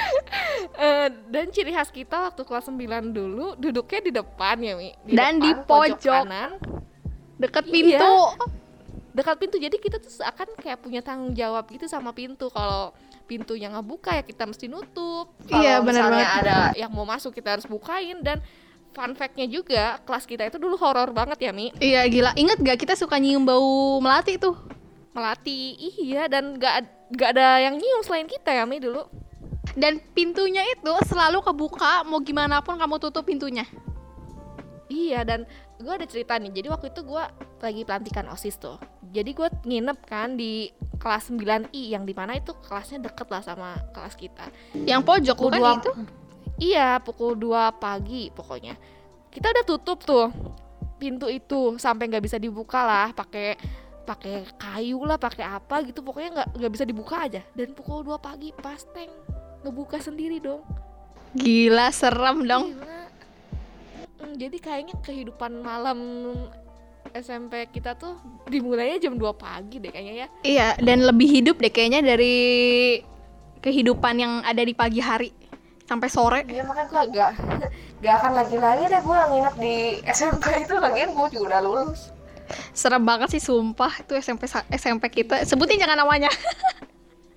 Eh, 0.75 1.09
dan 1.29 1.47
ciri 1.49 1.71
khas 1.71 1.89
kita 1.89 2.17
waktu 2.23 2.41
kelas 2.41 2.67
9 2.67 2.81
dulu 3.11 3.53
duduknya 3.55 4.01
di 4.01 4.13
depan 4.13 4.57
ya 4.59 4.75
Mi. 4.75 4.91
Dan 5.05 5.39
di 5.39 5.53
pojok. 5.59 6.25
kanan. 6.25 6.57
Deket 7.37 7.65
Iya. 7.65 7.73
pintu. 8.01 8.15
Dekat 9.13 9.37
pintu. 9.37 9.57
Jadi 9.57 9.77
kita 9.77 9.97
tuh 9.97 10.09
seakan 10.11 10.57
kayak 10.57 10.81
punya 10.81 11.01
tanggung 11.01 11.33
jawab 11.33 11.69
gitu 11.69 11.85
sama 11.85 12.11
pintu. 12.11 12.49
Kalau 12.49 12.97
pintunya 13.25 13.69
nggak 13.69 13.85
buka 13.85 14.11
ya 14.15 14.23
kita 14.23 14.45
mesti 14.45 14.67
nutup. 14.67 15.33
Kalau 15.45 15.59
Iya, 15.59 15.81
benar 15.81 16.09
misalnya 16.09 16.17
banget. 16.23 16.41
ada 16.43 16.57
yang 16.75 16.91
mau 16.91 17.05
masuk 17.05 17.33
kita 17.33 17.57
harus 17.57 17.67
bukain. 17.67 18.21
Dan 18.21 18.41
fun 18.97 19.13
fact-nya 19.13 19.45
juga 19.45 20.01
kelas 20.09 20.25
kita 20.25 20.49
itu 20.49 20.57
dulu 20.57 20.81
horor 20.81 21.13
banget 21.13 21.37
ya 21.45 21.53
Mi. 21.53 21.69
Iya 21.77 22.09
gila, 22.09 22.33
inget 22.33 22.57
gak 22.65 22.81
kita 22.81 22.97
suka 22.97 23.21
nyium 23.21 23.45
bau 23.45 24.01
melati 24.01 24.41
tuh? 24.41 24.57
melati 25.13 25.77
iya. 26.01 26.29
Dan 26.29 26.57
nggak 26.57 26.75
ad- 26.77 26.95
nggak 27.13 27.31
ada 27.37 27.49
yang 27.65 27.77
nyium 27.77 28.01
selain 28.05 28.29
kita 28.29 28.53
ya 28.53 28.65
Mi 28.65 28.81
dulu. 28.81 29.05
Dan 29.77 30.01
pintunya 30.17 30.65
itu 30.73 30.93
selalu 31.05 31.45
kebuka, 31.45 32.05
mau 32.09 32.25
gimana 32.25 32.65
pun 32.65 32.81
kamu 32.81 32.97
tutup 32.97 33.29
pintunya. 33.29 33.69
Iya 34.89 35.27
dan 35.27 35.45
gue 35.77 35.93
ada 35.93 36.09
cerita 36.09 36.41
nih. 36.41 36.53
Jadi 36.53 36.69
waktu 36.73 36.87
itu 36.95 37.01
gue 37.05 37.25
lagi 37.61 37.83
pelantikan 37.85 38.25
osis 38.33 38.57
tuh. 38.57 38.81
Jadi 39.13 39.37
gue 39.37 39.49
nginep 39.69 39.99
kan 40.09 40.37
di 40.37 40.73
kelas 40.97 41.29
9i 41.33 41.93
yang 41.93 42.09
di 42.09 42.15
mana 42.17 42.37
itu 42.37 42.57
kelasnya 42.65 43.05
deket 43.05 43.29
lah 43.29 43.43
sama 43.45 43.77
kelas 43.93 44.15
kita. 44.17 44.49
Yang 44.89 45.03
pojok 45.05 45.37
bukan 45.37 45.61
itu? 45.81 45.93
Iya 46.61 47.01
pukul 47.01 47.37
2 47.37 47.77
pagi 47.81 48.29
pokoknya. 48.33 48.75
Kita 49.33 49.53
udah 49.53 49.65
tutup 49.69 50.01
tuh 50.03 50.33
pintu 50.97 51.29
itu 51.29 51.77
sampai 51.77 52.09
nggak 52.09 52.25
bisa 52.25 52.41
dibuka 52.41 52.81
lah 52.81 53.13
pakai 53.13 53.57
pakai 54.07 54.49
kayu 54.57 55.03
lah 55.05 55.21
pakai 55.21 55.45
apa 55.45 55.85
gitu 55.85 56.01
pokoknya 56.01 56.31
nggak 56.41 56.49
nggak 56.57 56.73
bisa 56.73 56.85
dibuka 56.89 57.17
aja. 57.27 57.43
Dan 57.53 57.77
pukul 57.77 58.07
2 58.07 58.17
pagi 58.21 58.51
pas 58.57 58.81
tank 58.95 59.13
ngebuka 59.67 60.01
sendiri 60.01 60.41
dong. 60.41 60.63
Gila, 61.37 61.93
serem 61.93 62.49
dong. 62.49 62.73
Gila. 62.73 62.97
Mm, 64.17 64.35
jadi 64.41 64.57
kayaknya 64.57 64.95
kehidupan 65.05 65.61
malam 65.61 65.99
SMP 67.13 67.69
kita 67.71 67.95
tuh 67.95 68.17
dimulainya 68.49 68.97
jam 69.09 69.15
2 69.17 69.37
pagi 69.37 69.77
deh 69.83 69.93
kayaknya 69.93 70.15
ya. 70.25 70.27
Iya, 70.43 70.69
dan 70.81 71.05
lebih 71.05 71.29
hidup 71.29 71.61
deh 71.61 71.69
kayaknya 71.69 72.01
dari 72.01 72.37
kehidupan 73.61 74.15
yang 74.17 74.33
ada 74.47 74.63
di 74.63 74.73
pagi 74.73 75.03
hari 75.03 75.31
sampai 75.87 76.09
sore. 76.11 76.41
Iya 76.51 76.67
makanya 76.67 76.89
gue 76.91 77.03
gak, 77.15 77.31
gak 78.03 78.15
akan 78.21 78.33
lagi-lagi 78.35 78.85
deh 78.91 79.01
gue 79.01 79.19
nginep 79.31 79.55
di 79.63 79.75
SMP 80.11 80.45
itu 80.67 80.75
lagian 80.77 81.15
gue 81.15 81.27
juga 81.31 81.45
udah 81.55 81.61
lulus 81.63 82.01
Serem 82.71 83.03
banget 83.03 83.39
sih 83.39 83.43
sumpah 83.43 83.91
itu 84.07 84.15
SMP 84.19 84.47
SMP 84.71 85.05
kita. 85.11 85.43
Sebutin 85.43 85.83
jangan 85.83 85.99
namanya. 85.99 86.31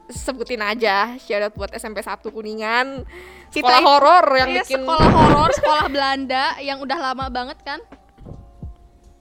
Sebutin 0.10 0.62
aja 0.66 1.14
shout 1.22 1.54
buat 1.54 1.70
SMP 1.78 2.02
1 2.02 2.18
Kuningan 2.34 3.06
Kita 3.54 3.78
Sekolah 3.78 3.82
horor 3.86 4.26
yang 4.42 4.50
Iya, 4.50 4.66
bikin 4.66 4.82
sekolah 4.82 5.06
horor, 5.06 5.50
sekolah 5.54 5.86
Belanda 5.86 6.58
yang 6.66 6.82
udah 6.82 6.98
lama 6.98 7.30
banget 7.30 7.62
kan? 7.62 7.78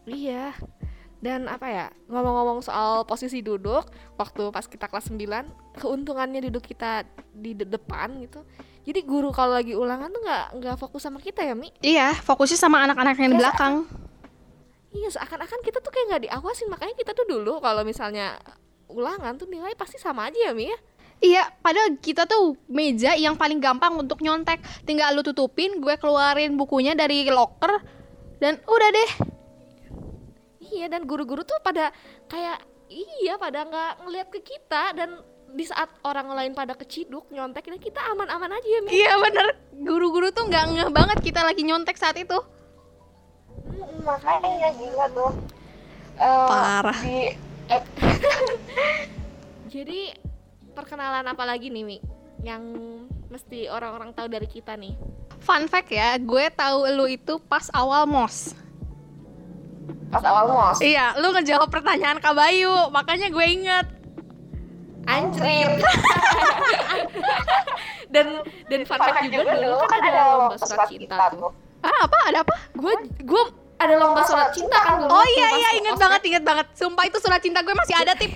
Iya 0.09 0.57
dan 1.19 1.51
apa 1.51 1.67
ya 1.67 1.87
ngomong-ngomong 2.07 2.63
soal 2.63 3.03
posisi 3.03 3.43
duduk 3.43 3.83
waktu 4.15 4.55
pas 4.55 4.63
kita 4.71 4.87
kelas 4.87 5.11
9 5.11 5.79
keuntungannya 5.83 6.47
duduk 6.47 6.63
kita 6.63 7.03
di 7.35 7.59
de- 7.59 7.67
depan 7.67 8.23
gitu 8.23 8.47
jadi 8.87 9.03
guru 9.03 9.35
kalau 9.35 9.59
lagi 9.59 9.75
ulangan 9.75 10.09
tuh 10.09 10.23
nggak 10.23 10.47
nggak 10.63 10.77
fokus 10.79 11.03
sama 11.05 11.19
kita 11.19 11.45
ya 11.45 11.53
mi 11.53 11.69
Iya, 11.83 12.15
fokusnya 12.25 12.57
sama 12.57 12.87
anak-anak 12.87 13.19
yang 13.21 13.31
di 13.35 13.37
Iya, 13.37 13.43
belakang. 13.45 13.75
Iya 14.89 15.09
seakan-akan 15.13 15.61
kita 15.61 15.85
tuh 15.85 15.93
kayak 15.93 16.07
nggak 16.09 16.23
diawasin 16.31 16.73
makanya 16.73 16.95
kita 16.97 17.13
tuh 17.13 17.29
dulu 17.29 17.61
kalau 17.61 17.85
misalnya 17.85 18.41
ulangan 18.89 19.37
tuh 19.37 19.45
nilai 19.45 19.77
pasti 19.77 20.01
sama 20.01 20.33
aja 20.33 20.39
ya 20.49 20.53
Mi 20.57 20.73
ya. 20.73 20.79
Iya, 21.19 21.43
padahal 21.61 21.99
kita 21.99 22.31
tuh 22.31 22.55
meja 22.71 23.11
yang 23.19 23.35
paling 23.35 23.59
gampang 23.59 23.91
untuk 23.99 24.23
nyontek. 24.23 24.63
Tinggal 24.87 25.19
lu 25.19 25.27
tutupin, 25.27 25.83
gue 25.83 25.99
keluarin 25.99 26.55
bukunya 26.55 26.95
dari 26.95 27.27
locker, 27.27 27.83
dan 28.39 28.55
udah 28.63 28.91
deh. 28.95 29.11
Iya 30.69 30.87
dan 30.93 31.09
guru-guru 31.09 31.45
tuh 31.45 31.57
pada 31.65 31.93
kayak 32.29 32.61
iya 32.93 33.37
pada 33.37 33.65
nggak 33.65 33.93
ngeliat 34.05 34.29
ke 34.33 34.41
kita 34.45 34.97
dan 34.97 35.21
di 35.49 35.65
saat 35.65 35.89
orang 36.05 36.29
lain 36.29 36.53
pada 36.53 36.77
keciduk 36.77 37.25
nyontek 37.33 37.65
kita 37.65 37.81
kita 37.81 38.01
aman-aman 38.13 38.53
aja 38.53 38.69
ya 38.69 38.81
Mi. 38.85 38.91
Iya 38.93 39.13
bener, 39.17 39.47
guru-guru 39.81 40.29
tuh 40.29 40.45
nggak 40.45 40.65
ngeh 40.77 40.91
banget 40.93 41.19
kita 41.25 41.41
lagi 41.41 41.65
nyontek 41.65 41.97
saat 41.97 42.21
itu. 42.21 42.37
Makanya 44.05 44.71
gila 44.77 45.07
tuh. 45.13 45.33
Parah. 46.19 46.99
Di, 47.01 47.33
Jadi 49.75 50.13
perkenalan 50.73 51.27
apa 51.29 51.45
lagi 51.45 51.73
nih 51.73 51.85
Mi 51.85 51.99
yang 52.45 52.63
mesti 53.29 53.69
orang-orang 53.69 54.13
tahu 54.13 54.29
dari 54.29 54.49
kita 54.49 54.77
nih? 54.77 54.97
Fun 55.39 55.71
fact 55.71 55.93
ya, 55.93 56.19
gue 56.19 56.45
tahu 56.53 56.89
lu 56.93 57.07
itu 57.09 57.41
pas 57.47 57.69
awal 57.73 58.05
mos. 58.05 58.53
Pas 60.09 60.25
awal 60.25 60.45
mos. 60.49 60.79
Iya, 60.81 61.21
lu 61.21 61.29
ngejawab 61.37 61.69
pertanyaan 61.69 62.17
Kak 62.17 62.33
Bayu, 62.33 62.89
makanya 62.89 63.29
gue 63.29 63.45
inget. 63.45 63.87
Anjir. 65.09 65.69
dan 68.15 68.41
dan 68.73 68.81
fun 68.89 69.01
fact 69.01 69.29
juga 69.29 69.53
dulu 69.57 69.85
kan 69.85 70.01
ada 70.01 70.21
lomba 70.33 70.57
surat 70.57 70.89
cinta 70.89 71.29
tuh. 71.33 71.53
Ah 71.85 72.09
apa? 72.09 72.19
Ada 72.33 72.39
apa? 72.45 72.55
Gue 72.77 72.93
gue 73.21 73.43
ada 73.81 73.95
lomba 74.01 74.25
surat 74.25 74.53
cinta 74.53 74.81
kan 74.81 75.05
dulu. 75.05 75.13
Oh 75.13 75.27
iya 75.29 75.49
iya 75.61 75.69
inget 75.81 75.97
banget 75.97 76.23
inget 76.29 76.45
banget. 76.45 76.67
Sumpah 76.77 77.05
itu 77.05 77.21
surat 77.21 77.41
cinta 77.41 77.61
gue 77.61 77.77
masih 77.77 77.97
ada 77.97 78.17
tip. 78.17 78.33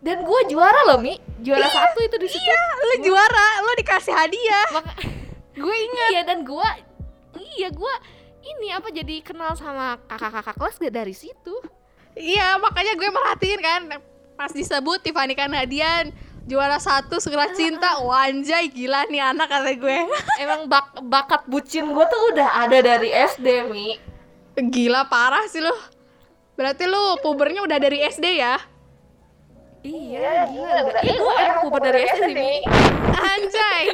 dan 0.00 0.24
gue 0.24 0.40
juara 0.48 0.80
loh 0.88 0.96
mi 0.96 1.20
juara 1.44 1.60
iya, 1.60 1.68
satu 1.68 2.00
itu 2.00 2.16
di 2.16 2.28
situ 2.32 2.40
iya 2.40 2.62
lu 2.88 2.94
juara 3.04 3.48
lu 3.60 3.72
dikasih 3.84 4.16
hadiah 4.16 4.68
gue 5.60 5.76
ingat 5.76 6.10
iya 6.16 6.22
dan 6.24 6.40
gue 6.40 6.68
iya 7.60 7.68
gue 7.68 7.94
ini 8.40 8.68
apa 8.72 8.88
jadi 8.90 9.20
kenal 9.20 9.52
sama 9.56 10.00
kakak-kakak 10.08 10.56
kelas 10.56 10.76
gak 10.80 10.94
dari 10.94 11.14
situ? 11.16 11.54
Iya 12.16 12.56
makanya 12.58 12.96
gue 12.96 13.08
merhatiin 13.08 13.60
kan. 13.60 13.80
Pas 14.34 14.50
disebut 14.50 15.04
Tiffany 15.04 15.36
Kanadian 15.36 16.10
juara 16.48 16.80
satu 16.80 17.20
segera 17.20 17.52
cinta. 17.52 18.00
Wanjay 18.08 18.72
gila 18.72 19.06
nih 19.08 19.22
anak 19.22 19.48
kata 19.48 19.72
gue. 19.76 19.98
Emang 20.42 20.66
bak 20.66 21.00
bakat 21.04 21.44
bucin 21.46 21.88
gue 21.92 22.06
tuh 22.08 22.20
udah 22.34 22.66
ada 22.66 22.78
dari 22.80 23.12
SD 23.12 23.68
mi. 23.68 23.96
Gila 24.56 25.06
parah 25.08 25.46
sih 25.48 25.62
lo 25.62 26.00
berarti 26.60 26.84
lu 26.84 27.16
pubernya 27.24 27.64
udah 27.64 27.78
dari 27.80 28.04
SD 28.04 28.36
ya 28.36 28.60
Iya, 29.80 30.44
gila. 30.52 30.92
Iya, 31.00 31.16
gue 31.16 31.34
emang 31.40 31.60
puber 31.64 31.80
dari 31.80 32.04
SD 32.04 32.20
sih, 32.28 32.34
Mi. 32.36 32.60
Anjay. 33.16 33.84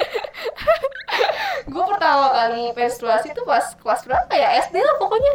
gue 1.73 1.85
pertama 1.87 2.27
kali 2.35 2.75
menstruasi 2.75 3.31
tuh 3.31 3.47
pas 3.47 3.71
kelas 3.79 4.03
berapa 4.03 4.33
ya? 4.35 4.59
SD 4.67 4.83
lah 4.83 4.97
pokoknya. 4.99 5.35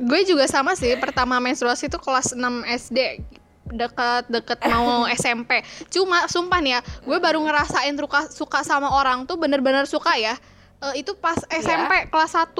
Gue 0.00 0.24
juga 0.24 0.48
sama 0.48 0.72
sih, 0.72 0.96
pertama 0.96 1.36
menstruasi 1.36 1.92
itu 1.92 1.98
kelas 2.00 2.32
6 2.32 2.40
SD 2.88 3.20
deket-deket 3.68 4.58
mau 4.72 5.04
SMP. 5.20 5.60
Cuma 5.92 6.24
sumpah 6.32 6.64
nih 6.64 6.78
ya, 6.78 6.80
gue 7.04 7.18
baru 7.20 7.44
ngerasain 7.44 7.92
suka, 7.92 8.20
suka 8.32 8.60
sama 8.64 8.88
orang 8.88 9.28
tuh 9.28 9.36
bener-bener 9.36 9.84
suka 9.84 10.16
ya. 10.16 10.32
Uh, 10.80 10.94
itu 10.96 11.12
pas 11.18 11.36
SMP 11.50 11.92
ya? 11.92 12.08
kelas 12.08 12.32
1 12.38 12.54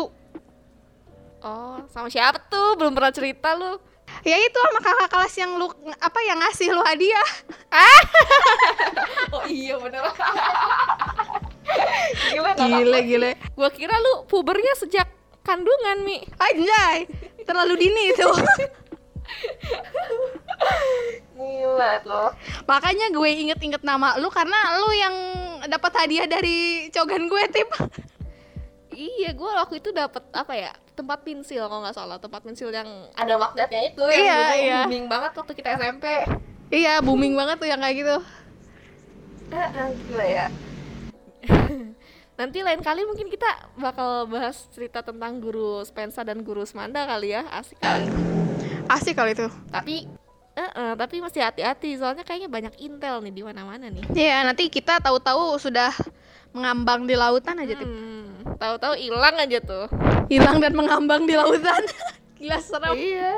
Oh, 1.39 1.79
sama 1.95 2.11
siapa 2.11 2.43
tuh? 2.51 2.75
Belum 2.75 2.91
pernah 2.91 3.15
cerita 3.15 3.55
lu 3.55 3.79
ya 4.27 4.37
itu 4.39 4.59
sama 4.59 4.81
kakak 4.83 5.09
kelas 5.11 5.35
yang 5.39 5.51
lu 5.59 5.67
apa 5.99 6.21
yang 6.27 6.39
ngasih 6.43 6.69
lu 6.73 6.83
hadiah. 6.83 7.31
Oh 9.29 9.45
iya 9.45 9.77
bener. 9.77 10.01
Gila 12.33 12.51
gila 12.57 12.99
gila 13.05 13.31
gua 13.53 13.69
kira 13.69 13.97
lu 14.01 14.25
pubernya 14.25 14.73
sejak 14.81 15.09
kandungan 15.45 16.01
mi. 16.03 16.25
Anjay 16.41 17.05
terlalu 17.45 17.75
dini 17.77 18.03
itu. 18.17 18.29
Gila 21.37 21.93
tuh. 22.03 22.31
Makanya 22.65 23.13
gue 23.13 23.31
inget-inget 23.31 23.83
nama 23.85 24.17
lu 24.17 24.33
karena 24.33 24.81
lu 24.81 24.91
yang 24.97 25.15
dapat 25.69 25.93
hadiah 25.95 26.27
dari 26.27 26.89
cogan 26.89 27.29
gue 27.29 27.43
tip. 27.53 27.69
Iya 28.93 29.37
gue 29.37 29.51
waktu 29.55 29.79
itu 29.79 29.95
dapat 29.95 30.25
apa 30.35 30.55
ya 30.57 30.73
tempat 30.99 31.23
pensil 31.23 31.63
kalau 31.71 31.87
nggak 31.87 31.95
salah. 31.95 32.19
Tempat 32.19 32.41
pensil 32.43 32.75
yang 32.75 32.89
ada 33.15 33.35
magnetnya 33.39 33.81
itu 33.87 34.03
yang 34.11 34.27
iya, 34.27 34.41
iya. 34.59 34.79
booming 34.83 35.07
banget 35.07 35.33
waktu 35.39 35.53
kita 35.55 35.79
SMP 35.79 36.07
iya 36.69 37.01
booming 37.01 37.33
banget 37.39 37.57
tuh 37.63 37.69
yang 37.71 37.81
kayak 37.81 37.97
gitu. 38.03 38.17
Gila 39.49 40.27
ya. 40.27 40.47
Nanti 42.39 42.59
lain 42.63 42.83
kali 42.85 43.03
mungkin 43.07 43.31
kita 43.31 43.51
bakal 43.79 44.29
bahas 44.31 44.69
cerita 44.75 45.03
tentang 45.03 45.43
guru 45.43 45.83
Spensa 45.87 46.23
dan 46.27 46.43
guru 46.43 46.67
Smanda 46.67 47.07
kali 47.07 47.35
ya. 47.35 47.47
Asik 47.51 47.79
kali. 47.81 48.07
Asik 48.91 49.15
kali 49.15 49.33
itu. 49.39 49.47
Tapi 49.71 50.09
Uh, 50.59 50.67
uh, 50.75 50.93
tapi 50.99 51.23
masih 51.23 51.39
hati-hati 51.39 51.95
soalnya 51.95 52.27
kayaknya 52.27 52.51
banyak 52.51 52.75
intel 52.83 53.23
nih 53.23 53.31
di 53.31 53.47
mana-mana 53.47 53.95
nih. 53.95 54.03
Iya, 54.11 54.43
nanti 54.43 54.67
kita 54.67 54.99
tahu-tahu 54.99 55.55
sudah 55.55 55.95
mengambang 56.53 57.05
di 57.05 57.15
lautan 57.15 57.61
aja 57.61 57.77
hmm, 57.77 58.57
tahu-tahu 58.57 58.95
hilang 58.97 59.37
aja 59.37 59.59
tuh 59.61 59.87
hilang 60.29 60.61
dan 60.61 60.73
mengambang 60.77 61.25
di 61.25 61.35
lautan. 61.35 61.83
Gila 62.39 62.59
serem. 62.63 62.95
Iya. 62.95 63.33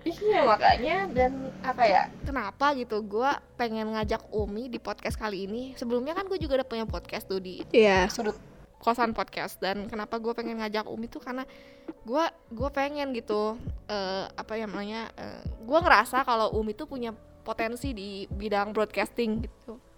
Iya 0.00 0.40
makanya 0.48 0.96
dan 1.12 1.52
apa 1.60 1.84
ya? 1.84 2.02
Kenapa 2.24 2.72
gitu? 2.72 3.04
Gue 3.04 3.28
pengen 3.60 3.92
ngajak 3.92 4.32
Umi 4.32 4.72
di 4.72 4.80
podcast 4.80 5.16
kali 5.16 5.44
ini. 5.44 5.76
Sebelumnya 5.76 6.16
kan 6.16 6.24
gue 6.26 6.40
juga 6.40 6.60
udah 6.60 6.68
punya 6.68 6.86
podcast 6.88 7.28
tuh 7.28 7.40
di 7.40 7.64
yeah. 7.72 8.08
sudut. 8.08 8.36
Kosan 8.80 9.12
podcast. 9.12 9.60
Dan 9.60 9.92
kenapa 9.92 10.16
gue 10.16 10.32
pengen 10.32 10.56
ngajak 10.60 10.88
Umi 10.88 11.04
tuh 11.04 11.20
karena 11.20 11.44
gue 12.08 12.24
gue 12.48 12.70
pengen 12.72 13.12
gitu 13.12 13.60
uh, 13.92 14.24
apa 14.32 14.56
ya 14.56 14.64
namanya 14.64 15.12
uh, 15.20 15.36
eh, 15.36 15.42
gue 15.68 15.78
ngerasa 15.84 16.24
kalau 16.24 16.48
Umi 16.56 16.72
tuh 16.72 16.88
punya 16.88 17.12
potensi 17.44 17.92
di 17.92 18.24
bidang 18.28 18.72
broadcasting 18.72 19.44
gitu 19.44 19.89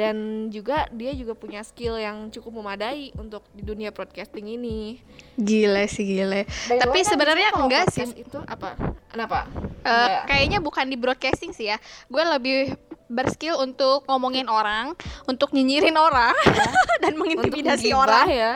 dan 0.00 0.48
juga 0.48 0.88
dia 0.96 1.12
juga 1.12 1.36
punya 1.36 1.60
skill 1.60 2.00
yang 2.00 2.32
cukup 2.32 2.64
memadai 2.64 3.12
untuk 3.20 3.44
di 3.52 3.60
dunia 3.60 3.92
broadcasting 3.92 4.48
ini. 4.56 4.96
Gile 5.36 5.84
sih 5.92 6.08
gile. 6.08 6.48
Tapi 6.72 7.04
sebenarnya 7.04 7.52
enggak 7.52 7.92
sih. 7.92 8.08
Itu 8.16 8.40
apa? 8.48 8.80
Kenapa? 9.12 9.44
Uh, 9.84 10.24
kayaknya 10.24 10.64
bukan 10.64 10.88
di 10.88 10.96
broadcasting 10.96 11.52
sih 11.52 11.68
ya. 11.68 11.76
Gue 12.08 12.24
lebih 12.24 12.72
berskill 13.12 13.60
untuk 13.60 14.08
ngomongin 14.08 14.48
orang, 14.48 14.96
untuk 15.28 15.52
nyinyirin 15.52 16.00
orang 16.00 16.32
ya. 16.48 16.64
dan 17.04 17.12
mengintimidasi 17.20 17.92
orang 17.92 18.26
ya. 18.32 18.54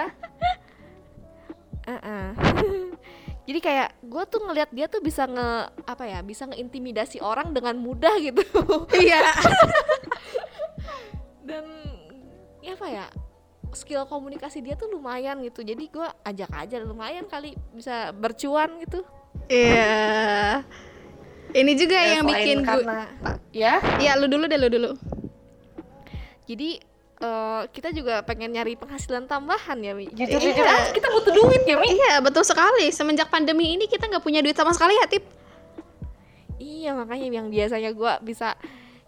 uh 1.92 1.94
-uh. 2.00 2.26
Jadi 3.52 3.60
kayak 3.60 4.00
gue 4.00 4.24
tuh 4.32 4.40
ngelihat 4.48 4.72
dia 4.72 4.88
tuh 4.88 5.04
bisa 5.04 5.28
nge 5.28 5.68
apa 5.84 6.08
ya, 6.08 6.24
bisa 6.24 6.48
ngeintimidasi 6.48 7.20
orang 7.20 7.52
dengan 7.52 7.76
mudah 7.76 8.16
gitu. 8.16 8.40
Iya. 8.96 9.20
Dan 11.44 11.64
ya 12.64 12.72
apa 12.74 12.88
ya 12.88 13.06
skill 13.76 14.08
komunikasi 14.08 14.64
dia 14.64 14.78
tuh 14.78 14.88
lumayan 14.88 15.42
gitu. 15.44 15.60
Jadi 15.60 15.90
gue 15.90 16.08
ajak 16.24 16.50
aja 16.54 16.76
lumayan 16.80 17.26
kali 17.28 17.52
bisa 17.74 18.14
bercuan 18.14 18.80
gitu. 18.80 19.04
Iya. 19.50 20.62
Ini 21.54 21.72
juga 21.78 21.98
ya, 22.00 22.18
yang 22.18 22.24
bikin 22.26 22.66
gue 22.66 22.82
ya? 23.54 23.78
Ya 24.00 24.12
lu 24.16 24.26
dulu 24.26 24.48
deh 24.48 24.58
lu 24.58 24.68
dulu. 24.70 24.90
Jadi 26.44 26.80
uh, 27.22 27.62
kita 27.70 27.94
juga 27.94 28.22
pengen 28.26 28.54
nyari 28.54 28.74
penghasilan 28.78 29.26
tambahan 29.28 29.78
ya 29.82 29.92
Mi. 29.92 30.08
Jujur 30.10 30.40
iya. 30.40 30.50
jujur. 30.50 30.64
aja 30.64 30.90
kita 30.94 31.08
butuh 31.10 31.32
duit 31.34 31.62
ya 31.68 31.76
Mi? 31.78 31.94
Iya 31.94 32.22
betul 32.24 32.46
sekali. 32.46 32.88
Semenjak 32.90 33.28
pandemi 33.28 33.74
ini 33.74 33.90
kita 33.90 34.08
nggak 34.08 34.24
punya 34.24 34.40
duit 34.40 34.56
sama 34.56 34.72
sekali 34.72 34.96
ya 34.98 35.06
tip? 35.10 35.26
Iya 36.58 36.94
makanya 36.94 37.42
yang 37.42 37.46
biasanya 37.50 37.90
gue 37.92 38.12
bisa 38.22 38.54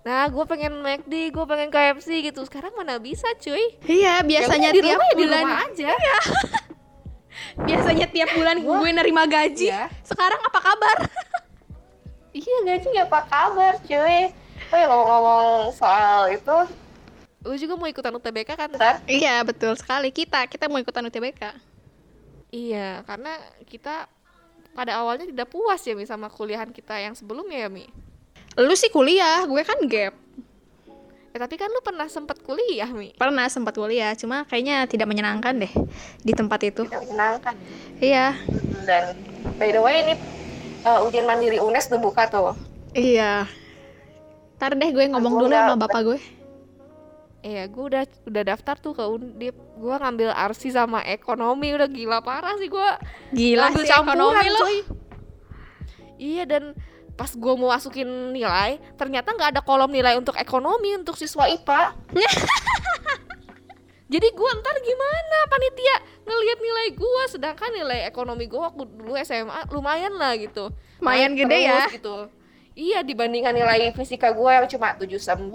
Nah, 0.07 0.31
gue 0.31 0.45
pengen 0.47 0.71
McD, 0.87 1.35
gue 1.35 1.45
pengen 1.51 1.67
KFC 1.67 2.23
gitu. 2.23 2.47
Sekarang 2.47 2.71
mana 2.79 2.95
bisa, 3.03 3.27
cuy? 3.43 3.75
Iya, 3.91 4.23
biasanya 4.23 4.71
ya, 4.71 4.79
tiap 4.79 5.03
bulan 5.03 5.19
di 5.19 5.25
rumah 5.27 5.59
aja. 5.67 5.91
Iya. 5.91 6.19
biasanya 7.67 8.07
tiap 8.15 8.31
bulan 8.39 8.57
gue 8.63 8.89
nerima 8.95 9.27
gaji. 9.27 9.67
Iya. 9.67 9.91
Sekarang 10.07 10.39
apa 10.47 10.61
kabar? 10.63 10.97
iya, 12.39 12.57
gaji 12.63 12.87
gak 12.95 13.11
apa 13.11 13.21
kabar, 13.27 13.75
cuy. 13.83 14.31
Oh 14.71 14.77
ya 14.79 14.87
ngomong-ngomong 14.87 15.75
soal 15.75 16.31
itu, 16.31 16.57
lu 17.47 17.55
juga 17.55 17.75
mau 17.79 17.87
ikutan 17.87 18.15
UTBK 18.15 18.51
kan, 18.59 18.71
Tar? 18.75 19.03
Iya, 19.07 19.43
betul 19.43 19.75
sekali. 19.75 20.11
Kita 20.15 20.47
kita 20.47 20.71
mau 20.71 20.79
ikutan 20.79 21.07
UTBK. 21.07 21.51
Iya, 22.55 23.03
karena 23.07 23.43
kita 23.67 24.07
pada 24.75 25.03
awalnya 25.03 25.27
tidak 25.27 25.51
puas 25.51 25.83
ya 25.83 25.99
Mi 25.99 26.07
sama 26.07 26.31
kuliahan 26.31 26.71
kita 26.71 26.95
yang 26.99 27.15
sebelumnya 27.15 27.67
ya 27.67 27.71
Mi. 27.71 27.87
Lu 28.57 28.73
sih 28.73 28.89
kuliah, 28.89 29.45
gue 29.45 29.63
kan 29.63 29.77
gap. 29.85 30.17
Ya, 31.37 31.45
tapi 31.45 31.61
kan 31.61 31.69
lu 31.69 31.85
pernah 31.85 32.09
sempat 32.09 32.41
kuliah, 32.41 32.89
Mi? 32.89 33.13
Pernah 33.13 33.53
sempat 33.53 33.77
kuliah, 33.77 34.17
cuma 34.17 34.49
kayaknya 34.49 34.89
tidak 34.89 35.05
menyenangkan 35.05 35.53
deh 35.61 35.73
di 36.25 36.33
tempat 36.33 36.65
itu. 36.65 36.89
Tidak 36.89 37.05
menyenangkan. 37.05 37.53
Iya. 38.01 38.33
Dan 38.89 39.13
by 39.61 39.69
the 39.69 39.81
way 39.85 40.01
ini 40.01 40.15
uh, 40.89 41.05
ujian 41.05 41.29
mandiri 41.29 41.61
UNES 41.61 41.93
udah 41.93 42.01
buka 42.01 42.25
tuh. 42.33 42.57
Iya. 42.97 43.45
Ntar 44.57 44.81
deh 44.81 44.89
gue 44.89 45.05
ngomong 45.13 45.45
dulu 45.45 45.53
sama 45.53 45.77
bapak 45.77 46.01
gue. 46.09 46.21
Iya, 47.45 47.69
gue 47.69 47.85
udah 47.85 48.03
udah 48.25 48.43
daftar 48.57 48.81
tuh 48.81 48.97
ke 48.97 49.05
Undip. 49.05 49.53
Gue 49.77 49.93
ngambil 49.93 50.33
arsi 50.33 50.73
sama 50.73 51.05
ekonomi 51.05 51.77
udah 51.77 51.93
gila 51.93 52.25
parah 52.25 52.57
sih 52.57 52.73
gue. 52.73 52.91
Gila 53.37 53.77
ngambil 53.77 53.85
sih 53.85 53.93
ekonomi 53.93 54.47
lo. 54.49 54.61
Iya 56.17 56.49
dan 56.49 56.73
pas 57.17 57.33
gue 57.33 57.53
mau 57.57 57.73
masukin 57.73 58.07
nilai 58.37 58.77
ternyata 59.01 59.33
nggak 59.33 59.57
ada 59.57 59.61
kolom 59.65 59.89
nilai 59.89 60.21
untuk 60.21 60.37
ekonomi 60.37 60.93
untuk 61.01 61.17
siswa 61.17 61.49
IPA 61.49 61.97
jadi 64.13 64.29
gue 64.31 64.51
ntar 64.63 64.77
gimana 64.87 65.39
panitia? 65.51 65.97
Ngelihat 66.23 66.59
nilai 66.63 66.87
gue 66.95 67.23
sedangkan 67.27 67.71
nilai 67.75 68.07
ekonomi 68.07 68.47
gue 68.47 68.61
waktu 68.61 68.87
dulu 68.87 69.19
SMA 69.27 69.67
lumayan 69.75 70.15
lah 70.15 70.39
gitu. 70.39 70.71
Lumayan 71.03 71.35
gede 71.35 71.59
ya. 71.67 71.91
gitu. 71.91 72.31
Iya 72.77 73.03
dibandingkan 73.03 73.57
nilai 73.57 73.91
fisika 73.97 74.31
gue 74.31 74.51
yang 74.53 74.69
cuma 74.69 74.95
79, 74.95 75.49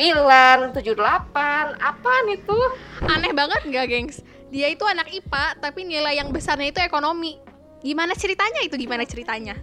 78 0.74 0.82
apa 1.78 2.14
nih 2.28 2.40
tuh 2.44 2.66
aneh 3.08 3.32
banget 3.32 3.62
nggak 3.72 3.86
gengs? 3.88 4.20
Dia 4.52 4.68
itu 4.68 4.84
anak 4.84 5.08
IPA 5.08 5.62
tapi 5.64 5.88
nilai 5.88 6.20
yang 6.20 6.34
besarnya 6.34 6.76
itu 6.76 6.82
ekonomi. 6.84 7.40
Gimana 7.80 8.18
ceritanya 8.20 8.68
itu? 8.68 8.76
Gimana 8.76 9.08
ceritanya 9.08 9.56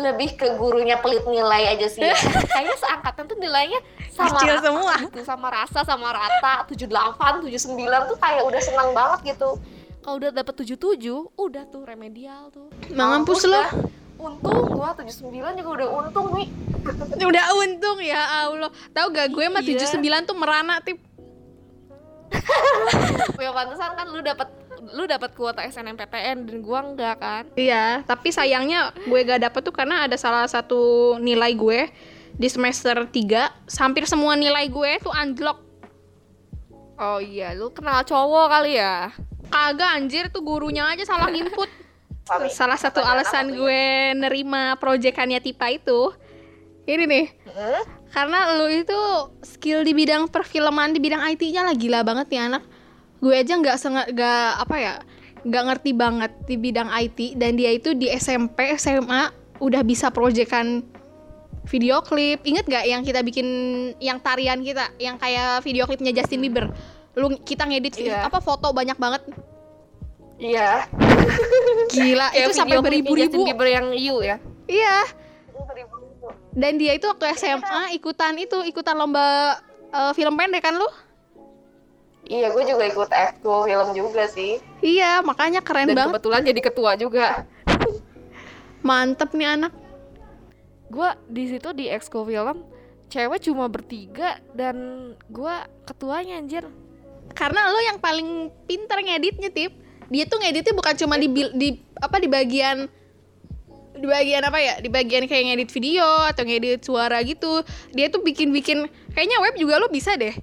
lebih 0.00 0.34
ke 0.40 0.46
gurunya 0.56 0.96
pelit 0.98 1.24
nilai 1.28 1.76
aja 1.76 1.86
sih. 1.86 2.02
Ya. 2.02 2.16
kayaknya 2.52 2.76
seangkatan 2.80 3.24
tuh 3.28 3.36
nilainya 3.36 3.80
sama 4.10 4.40
Kecil 4.40 4.56
rata 4.56 4.64
semua. 4.64 4.94
gitu, 5.04 5.20
sama 5.22 5.48
rasa 5.52 5.80
sama 5.84 6.08
rata. 6.10 6.54
78 6.68 7.44
79 7.46 8.10
tuh 8.10 8.16
kayak 8.18 8.42
udah 8.48 8.60
senang 8.60 8.90
banget 8.96 9.36
gitu. 9.36 9.60
Kalau 10.00 10.16
udah 10.16 10.30
dapet 10.32 10.54
77 10.64 11.00
udah 11.36 11.62
tuh 11.68 11.82
remedial 11.84 12.48
tuh. 12.48 12.72
Mampus 12.92 13.44
loh 13.44 13.68
untung 14.20 14.68
gua 14.76 14.92
79 14.92 15.32
juga 15.32 15.70
udah 15.80 15.88
untung 15.96 16.28
nih 16.36 16.48
udah 17.32 17.44
untung 17.56 17.98
ya 18.04 18.20
Allah. 18.44 18.68
Tahu 18.92 19.06
gak 19.16 19.32
gue 19.32 19.46
mah 19.48 19.64
Iya. 19.64 19.80
79 19.88 20.28
tuh 20.28 20.36
merana 20.36 20.76
tip. 20.84 21.00
Ya 23.40 23.50
pantesan 23.56 23.96
kan 23.96 24.06
lu 24.12 24.20
dapat 24.20 24.48
lu 24.96 25.04
dapat 25.04 25.36
kuota 25.36 25.60
SNMPTN 25.64 26.48
dan 26.48 26.56
gua 26.64 26.80
enggak 26.84 27.16
kan? 27.20 27.44
Iya, 27.54 28.02
tapi 28.08 28.32
sayangnya 28.32 28.96
gue 28.96 29.20
gak 29.22 29.44
dapet 29.44 29.60
tuh 29.62 29.74
karena 29.74 30.08
ada 30.08 30.16
salah 30.16 30.48
satu 30.48 31.14
nilai 31.20 31.52
gue 31.52 31.92
di 32.40 32.48
semester 32.48 32.96
3 33.04 33.68
hampir 33.76 34.08
semua 34.08 34.32
nilai 34.32 34.64
gue 34.72 34.90
tuh 35.02 35.12
unlock 35.12 35.70
oh 37.00 37.18
iya 37.18 37.56
lu 37.56 37.72
kenal 37.72 38.04
cowok 38.04 38.46
kali 38.52 38.76
ya? 38.76 39.08
Kagak 39.50 39.90
anjir 39.98 40.24
tuh 40.30 40.44
gurunya 40.44 40.86
aja 40.86 41.02
salah 41.02 41.32
input. 41.32 41.66
Salah 42.52 42.78
satu 42.78 43.02
alasan 43.02 43.50
gue 43.50 44.14
nerima 44.14 44.78
proyekannya 44.78 45.42
Tipa 45.42 45.74
itu. 45.74 46.14
Ini 46.86 47.02
nih. 47.02 47.26
Karena 48.14 48.54
lu 48.54 48.70
itu 48.70 49.00
skill 49.42 49.82
di 49.82 49.90
bidang 49.90 50.30
perfilman 50.30 50.94
di 50.94 51.02
bidang 51.02 51.18
IT-nya 51.34 51.66
lah 51.66 51.74
gila 51.74 52.06
banget 52.06 52.30
nih 52.30 52.42
anak 52.46 52.62
gue 53.20 53.34
aja 53.36 53.52
nggak 53.56 53.76
sengat 53.76 54.06
nggak 54.16 54.50
apa 54.64 54.76
ya 54.80 54.94
nggak 55.44 55.64
ngerti 55.72 55.90
banget 55.96 56.32
di 56.44 56.56
bidang 56.56 56.88
IT 56.88 57.36
dan 57.36 57.56
dia 57.56 57.72
itu 57.72 57.92
di 57.96 58.08
SMP 58.12 58.76
SMA 58.76 59.32
udah 59.60 59.84
bisa 59.84 60.08
proyekan 60.08 60.84
video 61.68 62.00
klip. 62.00 62.40
Inget 62.44 62.64
gak 62.66 62.84
yang 62.88 63.04
kita 63.04 63.20
bikin 63.20 63.46
yang 64.00 64.18
tarian 64.18 64.64
kita 64.64 64.90
yang 64.96 65.20
kayak 65.20 65.60
video 65.62 65.84
klipnya 65.84 66.10
Justin 66.10 66.40
Bieber? 66.40 66.72
Lu 67.14 67.28
kita 67.44 67.68
ngedit 67.68 68.00
Iya. 68.00 68.26
apa 68.26 68.40
foto 68.40 68.72
banyak 68.72 68.96
banget. 68.96 69.22
Iya. 70.40 70.88
Gila 71.92 72.26
Kayak 72.32 72.46
itu 72.48 72.52
sampai 72.56 72.76
beribu-ribu. 72.80 73.20
Justin 73.20 73.44
Bieber 73.44 73.68
yang 73.68 73.86
you 73.92 74.24
ya. 74.24 74.40
Iya. 74.66 74.96
Dan 76.50 76.80
dia 76.80 76.96
itu 76.96 77.06
waktu 77.06 77.30
SMA 77.36 77.94
ikutan 77.94 78.34
itu 78.40 78.58
ikutan 78.66 78.96
lomba 78.96 79.60
eh, 79.92 80.12
film 80.16 80.34
pendek 80.34 80.64
kan 80.64 80.74
lu 80.74 80.88
iya 82.24 82.48
gue 82.48 82.62
juga 82.62 82.84
ikut 82.84 83.08
ekskul 83.08 83.64
film 83.64 83.88
juga 83.92 84.24
sih 84.26 84.58
Iya, 84.80 85.20
makanya 85.20 85.60
keren 85.60 85.86
dan 85.86 85.96
banget. 85.96 86.08
kebetulan 86.14 86.42
jadi 86.42 86.60
ketua 86.62 86.90
juga 86.94 87.26
Mantep 88.82 89.32
nih 89.32 89.48
anak. 89.50 89.72
gue 90.88 91.06
di 91.24 91.44
situ 91.46 91.70
di 91.70 91.86
ekskul 91.86 92.24
film 92.24 92.66
cewek 93.06 93.38
cuma 93.40 93.66
bertiga 93.66 94.36
dan 94.50 94.76
gue 95.24 95.54
ketuanya 95.84 96.36
anjir 96.36 96.66
Karena 97.30 97.66
lo 97.66 97.78
yang 97.80 97.96
paling 97.96 98.26
pinter 98.64 98.98
ngeditnya, 98.98 99.48
Tip. 99.48 99.70
Dia 100.08 100.26
tuh 100.26 100.38
ngeditnya 100.38 100.74
bukan 100.74 100.94
cuma 100.96 101.14
di, 101.14 101.26
bil- 101.26 101.54
di 101.54 101.68
apa 101.94 102.18
di 102.18 102.26
bagian 102.26 102.90
di 103.92 104.02
bagian 104.04 104.42
apa 104.42 104.58
ya? 104.58 104.74
Di 104.76 104.90
bagian 104.90 105.24
kayak 105.24 105.44
ngedit 105.46 105.70
video 105.70 106.02
atau 106.26 106.42
ngedit 106.42 106.82
suara 106.82 107.22
gitu. 107.22 107.62
Dia 107.90 108.10
tuh 108.10 108.18
bikin-bikin 108.20 108.82
kayaknya 109.14 109.38
web 109.38 109.54
juga 109.54 109.78
lo 109.78 109.86
bisa 109.86 110.14
deh. 110.14 110.34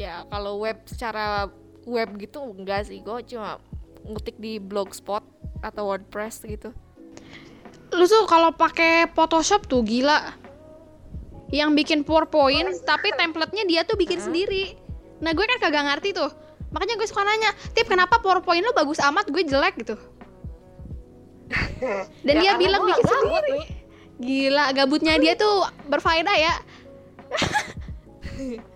Ya 0.00 0.24
kalau 0.32 0.64
web 0.64 0.80
secara 0.88 1.52
web 1.84 2.08
gitu 2.16 2.40
enggak 2.56 2.88
sih 2.88 3.04
gue 3.04 3.16
cuma 3.28 3.60
ngetik 4.08 4.40
di 4.40 4.56
blogspot 4.56 5.20
atau 5.60 5.92
wordpress 5.92 6.40
gitu 6.48 6.72
Lu 7.90 8.06
tuh 8.06 8.22
kalau 8.30 8.54
pakai 8.54 9.10
Photoshop 9.10 9.66
tuh 9.66 9.82
gila. 9.82 10.30
Yang 11.50 11.70
bikin 11.82 12.00
PowerPoint 12.06 12.70
tapi 12.86 13.10
template-nya 13.18 13.66
dia 13.66 13.82
tuh 13.82 13.98
bikin 13.98 14.22
sendiri. 14.22 14.78
Nah, 15.18 15.34
gue 15.34 15.42
kan 15.42 15.58
kagak 15.58 15.82
ngerti 15.90 16.14
tuh. 16.14 16.30
Makanya 16.70 16.94
gue 16.94 17.08
suka 17.10 17.26
nanya, 17.26 17.50
"Tip, 17.74 17.90
kenapa 17.90 18.22
PowerPoint 18.22 18.62
lu 18.62 18.70
bagus 18.70 19.02
amat? 19.02 19.26
Gue 19.26 19.42
jelek 19.42 19.74
gitu." 19.82 19.98
Dan 22.26 22.34
Ya, 22.38 22.54
dia 22.54 22.62
bilang 22.62 22.86
bikin 22.86 23.02
gabut, 23.02 23.26
sendiri. 23.26 23.50
nih. 23.58 23.66
Gila, 24.22 24.64
gabutnya 24.70 25.14
dia 25.18 25.34
tuh 25.34 25.66
berfaedah 25.90 26.36
ya. 26.38 26.54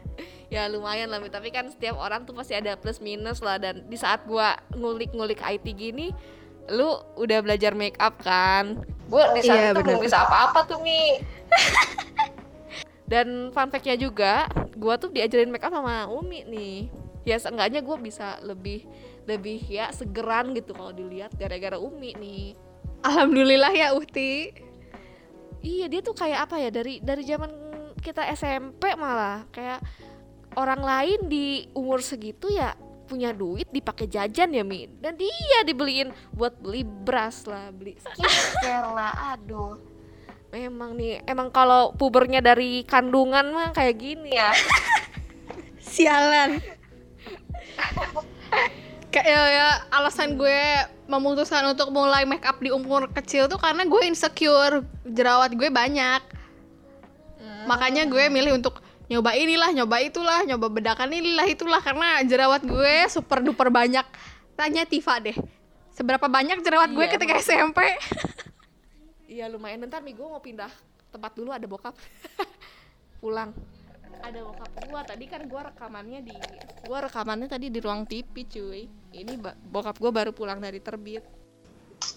ya 0.55 0.71
lumayan 0.71 1.11
lah 1.11 1.19
Mi. 1.19 1.27
tapi 1.27 1.51
kan 1.51 1.67
setiap 1.67 1.99
orang 1.99 2.23
tuh 2.23 2.31
pasti 2.31 2.55
ada 2.55 2.79
plus 2.79 3.03
minus 3.03 3.43
lah 3.43 3.59
dan 3.59 3.83
di 3.85 3.99
saat 3.99 4.23
gua 4.23 4.55
ngulik-ngulik 4.71 5.43
IT 5.43 5.67
gini 5.75 6.15
lu 6.71 6.95
udah 7.19 7.43
belajar 7.43 7.75
make 7.75 7.99
up 7.99 8.15
kan 8.23 8.79
gua 9.11 9.35
di 9.35 9.43
Iya, 9.43 9.51
saat 9.51 9.63
itu 9.67 9.83
bener. 9.83 9.87
belum 9.91 10.01
bisa 10.01 10.23
apa-apa 10.23 10.63
tuh 10.65 10.79
mi 10.79 11.19
dan 13.11 13.51
fun 13.51 13.69
fact-nya 13.69 13.99
juga 13.99 14.47
gua 14.75 14.95
tuh 14.95 15.11
diajarin 15.11 15.51
make 15.51 15.67
up 15.67 15.75
sama 15.75 16.07
Umi 16.07 16.47
nih 16.47 16.77
ya 17.27 17.37
seenggaknya 17.37 17.83
gua 17.83 17.99
bisa 17.99 18.39
lebih 18.41 18.87
lebih 19.25 19.61
ya 19.67 19.91
segeran 19.91 20.55
gitu 20.55 20.71
kalau 20.71 20.95
dilihat 20.95 21.35
gara-gara 21.35 21.77
Umi 21.77 22.15
nih 22.15 22.45
Alhamdulillah 23.03 23.73
ya 23.75 23.93
Uhti. 23.93 24.49
Iya 25.61 25.89
dia 25.89 26.01
tuh 26.01 26.13
kayak 26.13 26.49
apa 26.49 26.57
ya 26.57 26.69
dari 26.69 27.01
dari 27.01 27.21
zaman 27.21 27.53
kita 28.01 28.25
SMP 28.33 28.93
malah 28.97 29.49
kayak 29.49 29.81
orang 30.55 30.83
lain 30.83 31.21
di 31.29 31.69
umur 31.75 32.01
segitu 32.01 32.51
ya 32.51 32.75
punya 33.05 33.37
duit 33.37 33.69
dipakai 33.69 34.09
jajan 34.09 34.49
ya 34.55 34.65
Mi 34.65 34.89
dan 35.01 35.15
dia 35.15 35.61
dibeliin 35.67 36.09
buat 36.33 36.57
beli 36.57 36.83
beras 36.83 37.45
lah 37.45 37.69
beli 37.69 38.01
skincare 38.01 38.89
lah 38.91 39.13
aduh 39.37 39.77
memang 40.49 40.97
nih 40.97 41.21
emang 41.29 41.53
kalau 41.53 41.93
pubernya 41.93 42.41
dari 42.41 42.87
kandungan 42.89 43.53
mah 43.53 43.77
kayak 43.77 43.97
gini 44.01 44.33
ya 44.33 44.55
Sialan. 45.95 46.59
Kayak 49.15 49.31
ya, 49.31 49.43
ya, 49.47 49.69
alasan 49.95 50.35
gue 50.35 50.61
memutuskan 51.07 51.71
untuk 51.71 51.95
mulai 51.95 52.27
make 52.27 52.43
up 52.43 52.59
di 52.59 52.75
umur 52.75 53.07
kecil 53.15 53.47
tuh 53.47 53.63
karena 53.63 53.87
gue 53.87 54.03
insecure 54.03 54.83
jerawat 55.07 55.55
gue 55.55 55.71
banyak. 55.71 56.19
Makanya 57.71 58.11
gue 58.11 58.27
milih 58.27 58.59
untuk 58.59 58.83
nyoba 59.09 59.37
inilah, 59.37 59.71
nyoba 59.77 59.97
itulah, 60.01 60.41
nyoba 60.49 60.67
bedakan 60.73 61.13
inilah 61.13 61.47
itulah 61.49 61.81
karena 61.85 62.23
jerawat 62.25 62.65
gue 62.65 62.97
super 63.13 63.45
duper 63.45 63.69
banyak. 63.69 64.07
Tanya 64.55 64.87
Tifa 64.87 65.19
deh. 65.19 65.37
Seberapa 65.95 66.27
banyak 66.27 66.63
jerawat 66.63 66.91
gue 66.91 67.05
Iya, 67.07 67.13
ketika 67.19 67.35
emang. 67.39 67.47
SMP? 67.47 67.79
iya 69.35 69.51
lumayan 69.51 69.83
bentar 69.83 69.99
Mi 69.99 70.15
gue 70.15 70.23
mau 70.23 70.39
pindah 70.39 70.71
tempat 71.11 71.35
dulu 71.35 71.51
ada 71.51 71.67
bokap 71.67 71.95
pulang 73.23 73.51
ada 74.23 74.41
bokap 74.47 74.71
gua 74.87 75.03
tadi 75.03 75.27
kan 75.27 75.43
gua 75.51 75.75
rekamannya 75.75 76.23
di 76.23 76.37
gua 76.87 77.11
rekamannya 77.11 77.51
tadi 77.51 77.67
di 77.67 77.83
ruang 77.83 78.07
TV 78.07 78.47
cuy 78.47 78.87
ini 79.11 79.35
bokap 79.69 79.99
gua 79.99 80.15
baru 80.15 80.31
pulang 80.31 80.63
dari 80.63 80.79
terbit 80.79 81.27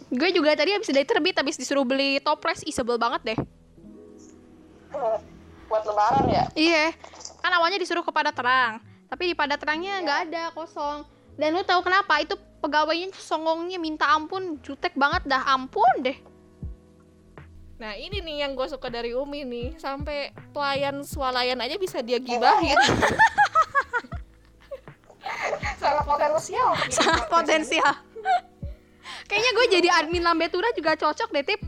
gue 0.07 0.29
juga 0.35 0.51
tadi 0.55 0.75
habis 0.75 0.87
dari 0.87 1.07
terbit 1.07 1.35
habis 1.39 1.55
disuruh 1.55 1.87
beli 1.87 2.19
toples, 2.19 2.59
ih 2.67 2.75
sebel 2.75 2.99
banget 2.99 3.21
deh. 3.23 3.39
Ya 6.27 6.43
Iya, 6.55 6.85
kan 7.41 7.51
awalnya 7.55 7.79
disuruh 7.81 8.03
ke 8.03 8.11
pada 8.11 8.31
terang, 8.31 8.79
tapi 9.07 9.31
di 9.31 9.35
pada 9.35 9.55
terangnya 9.59 9.99
nggak 10.03 10.19
ada 10.31 10.43
kosong. 10.55 11.03
Dan 11.37 11.53
lu 11.53 11.61
tahu 11.61 11.85
kenapa? 11.85 12.17
Itu 12.17 12.35
pegawainya 12.63 13.13
songongnya 13.13 13.77
minta 13.77 14.09
ampun, 14.09 14.57
jutek 14.65 14.97
banget 14.97 15.23
dah 15.29 15.43
ampun 15.53 15.91
deh. 16.01 16.17
nah 17.77 17.93
ini 17.93 18.25
nih 18.25 18.41
yang 18.41 18.57
gue 18.57 18.65
suka 18.65 18.89
dari 18.89 19.13
Umi 19.13 19.45
nih 19.45 19.77
sampai 19.77 20.33
pelayan 20.49 21.05
swalayan 21.05 21.61
aja 21.61 21.77
bisa 21.77 22.01
dia 22.01 22.17
gibahin 22.17 22.73
sangat 25.77 26.01
potensial 26.09 26.73
Sangat 26.89 27.29
potensial. 27.29 27.93
Kayaknya 29.29 29.51
gue 29.53 29.65
jadi 29.77 29.89
admin 29.91 30.23
Lambetura 30.23 30.71
juga 30.73 30.95
cocok 30.95 31.29
deh, 31.35 31.43
Tip. 31.45 31.61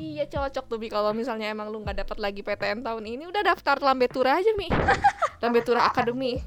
Iya 0.00 0.24
cocok 0.24 0.64
tuh 0.64 0.78
Bi. 0.80 0.88
Kalau 0.88 1.12
misalnya 1.12 1.52
emang 1.52 1.68
lu 1.68 1.84
nggak 1.84 2.08
dapat 2.08 2.16
lagi 2.16 2.40
PTN 2.40 2.80
tahun 2.80 3.04
ini 3.04 3.28
udah 3.28 3.44
daftar 3.44 3.76
Lambetura 3.84 4.40
aja 4.40 4.48
Mi. 4.56 4.72
Lambetura 5.44 5.84
Academy 5.84 6.40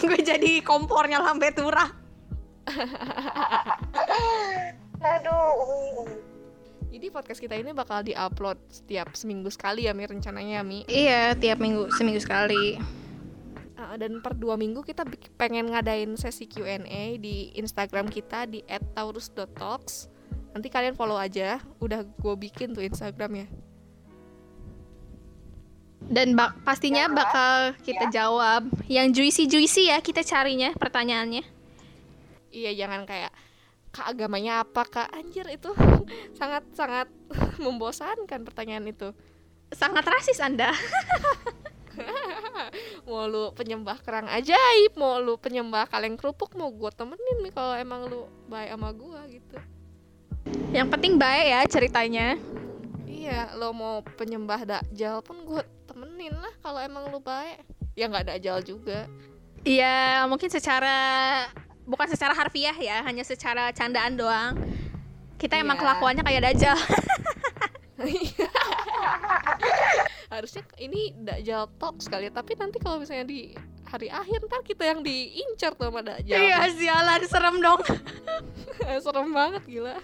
gue 0.00 0.20
jadi 0.24 0.52
kompornya 0.64 1.20
Lambetura. 1.20 1.84
Aduh. 5.06 6.08
Jadi 6.90 7.06
podcast 7.12 7.40
kita 7.44 7.60
ini 7.60 7.76
bakal 7.76 8.00
diupload 8.00 8.56
setiap 8.72 9.12
seminggu 9.12 9.52
sekali 9.52 9.84
ya 9.84 9.92
Mi 9.92 10.08
rencananya 10.08 10.64
Mi. 10.64 10.88
Iya, 10.88 11.36
tiap 11.36 11.60
minggu, 11.60 11.92
seminggu 11.92 12.24
sekali. 12.24 12.80
Ah, 13.76 14.00
Dan 14.00 14.24
per 14.24 14.32
dua 14.32 14.56
minggu 14.56 14.80
kita 14.80 15.04
pengen 15.36 15.68
ngadain 15.76 16.16
sesi 16.16 16.48
Q&A 16.48 17.20
di 17.20 17.52
Instagram 17.60 18.08
kita 18.08 18.48
di 18.48 18.64
@taurus.talks 18.96 20.15
Nanti 20.56 20.72
kalian 20.72 20.96
follow 20.96 21.20
aja, 21.20 21.60
udah 21.84 22.00
gue 22.00 22.34
bikin 22.40 22.72
tuh 22.72 22.80
Instagramnya 22.80 23.44
Dan 26.08 26.32
bak- 26.32 26.64
pastinya 26.64 27.12
bakal 27.12 27.76
kita 27.84 28.08
jawab. 28.08 28.64
Yang 28.88 29.20
juicy-juicy 29.20 29.92
ya 29.92 30.00
kita 30.00 30.24
carinya 30.24 30.72
pertanyaannya. 30.72 31.44
Iya 32.56 32.72
jangan 32.72 33.04
kayak 33.04 33.36
kak 33.92 34.16
agamanya 34.16 34.64
apa 34.64 34.88
kak 34.88 35.12
anjir 35.12 35.44
itu 35.52 35.76
sangat 36.40 36.64
sangat 36.72 37.12
membosankan 37.64 38.48
pertanyaan 38.48 38.88
itu 38.88 39.12
Sangat 39.76 40.08
rasis 40.08 40.40
Anda. 40.40 40.72
mau 43.08 43.24
lu 43.28 43.52
penyembah 43.52 43.98
kerang 44.00 44.28
ajaib 44.28 44.92
mau 44.96 45.20
lu 45.20 45.40
penyembah 45.40 45.88
kaleng 45.88 46.16
kerupuk 46.16 46.52
mau 46.56 46.68
gue 46.68 46.90
temenin 46.92 47.38
nih 47.44 47.52
kalau 47.54 47.74
emang 47.76 48.04
lu 48.04 48.28
baik 48.52 48.74
sama 48.74 48.90
gue 48.92 49.20
gitu 49.38 49.56
Yang 50.70 50.88
penting 50.92 51.14
baik 51.16 51.46
ya 51.46 51.60
ceritanya. 51.66 52.26
Iya, 53.06 53.54
lo 53.54 53.72
mau 53.72 54.04
penyembah 54.04 54.62
dakjal 54.62 55.18
pun 55.20 55.42
gue 55.42 55.58
temenin 55.84 56.34
lah 56.34 56.52
kalau 56.60 56.78
emang 56.78 57.10
lo 57.10 57.18
baik. 57.18 57.64
Ya 57.96 58.06
nggak 58.06 58.28
dakjal 58.28 58.62
juga. 58.62 59.08
Iya, 59.66 60.22
mungkin 60.26 60.46
secara 60.46 60.94
bukan 61.82 62.06
secara 62.06 62.34
harfiah 62.34 62.74
ya, 62.74 63.02
hanya 63.02 63.22
secara 63.22 63.72
candaan 63.72 64.14
doang. 64.14 64.54
Kita 65.36 65.58
emang 65.58 65.74
Iya. 65.74 65.82
kelakuannya 65.82 66.22
kayak 66.22 66.42
dajal. 66.52 66.78
Harusnya 70.36 70.62
ini 70.76 71.16
dakjal 71.16 71.64
talk 71.80 71.96
sekali, 72.04 72.28
tapi 72.28 72.52
nanti 72.60 72.76
kalau 72.76 73.00
misalnya 73.00 73.24
di 73.24 73.56
hari 73.88 74.12
akhir 74.12 74.44
ntar 74.50 74.60
kita 74.60 74.84
yang 74.84 75.00
diincar 75.00 75.72
tuh 75.72 75.88
sama 75.88 76.04
dakjal. 76.04 76.36
Iya, 76.36 76.68
sialan 76.76 77.22
serem 77.24 77.56
dong. 77.64 77.80
Serem 79.04 79.32
banget 79.32 79.64
gila. 79.64 79.96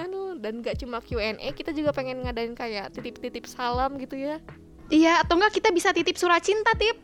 Aduh, 0.00 0.40
dan 0.40 0.64
gak 0.64 0.80
cuma 0.80 1.04
Q&A, 1.04 1.52
kita 1.52 1.70
juga 1.76 1.92
pengen 1.92 2.24
ngadain 2.24 2.56
kayak 2.56 2.96
titip-titip 2.96 3.44
salam 3.44 4.00
gitu 4.00 4.16
ya. 4.16 4.40
Iya, 4.88 5.20
atau 5.20 5.36
enggak 5.36 5.60
kita 5.60 5.68
bisa 5.68 5.92
titip 5.92 6.16
surat 6.16 6.40
cinta, 6.40 6.72
Tip. 6.74 6.96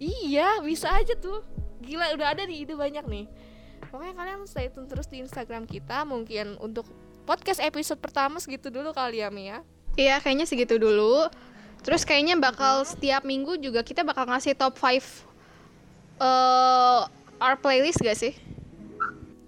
Iya, 0.00 0.64
bisa 0.64 0.88
aja 0.88 1.12
tuh. 1.14 1.44
Gila, 1.84 2.16
udah 2.16 2.32
ada 2.32 2.42
nih 2.48 2.64
ide 2.64 2.74
banyak 2.74 3.04
nih. 3.06 3.26
Pokoknya 3.92 4.14
kalian 4.16 4.48
stay 4.48 4.72
tune 4.72 4.88
terus 4.88 5.06
di 5.06 5.20
Instagram 5.20 5.68
kita. 5.68 6.02
Mungkin 6.08 6.58
untuk 6.58 6.88
podcast 7.28 7.60
episode 7.60 8.00
pertama 8.00 8.40
segitu 8.40 8.72
dulu 8.72 8.90
kali 8.90 9.20
ya, 9.20 9.28
Mia. 9.28 9.60
Iya, 9.96 10.20
kayaknya 10.24 10.46
segitu 10.48 10.80
dulu. 10.80 11.28
Terus 11.82 12.06
kayaknya 12.06 12.38
bakal 12.38 12.86
setiap 12.86 13.26
minggu 13.26 13.58
juga 13.58 13.82
kita 13.82 14.06
bakal 14.06 14.24
ngasih 14.30 14.54
top 14.54 14.78
5 14.78 15.02
eh 16.22 17.00
our 17.42 17.56
playlist 17.58 17.98
gak 17.98 18.14
sih? 18.14 18.32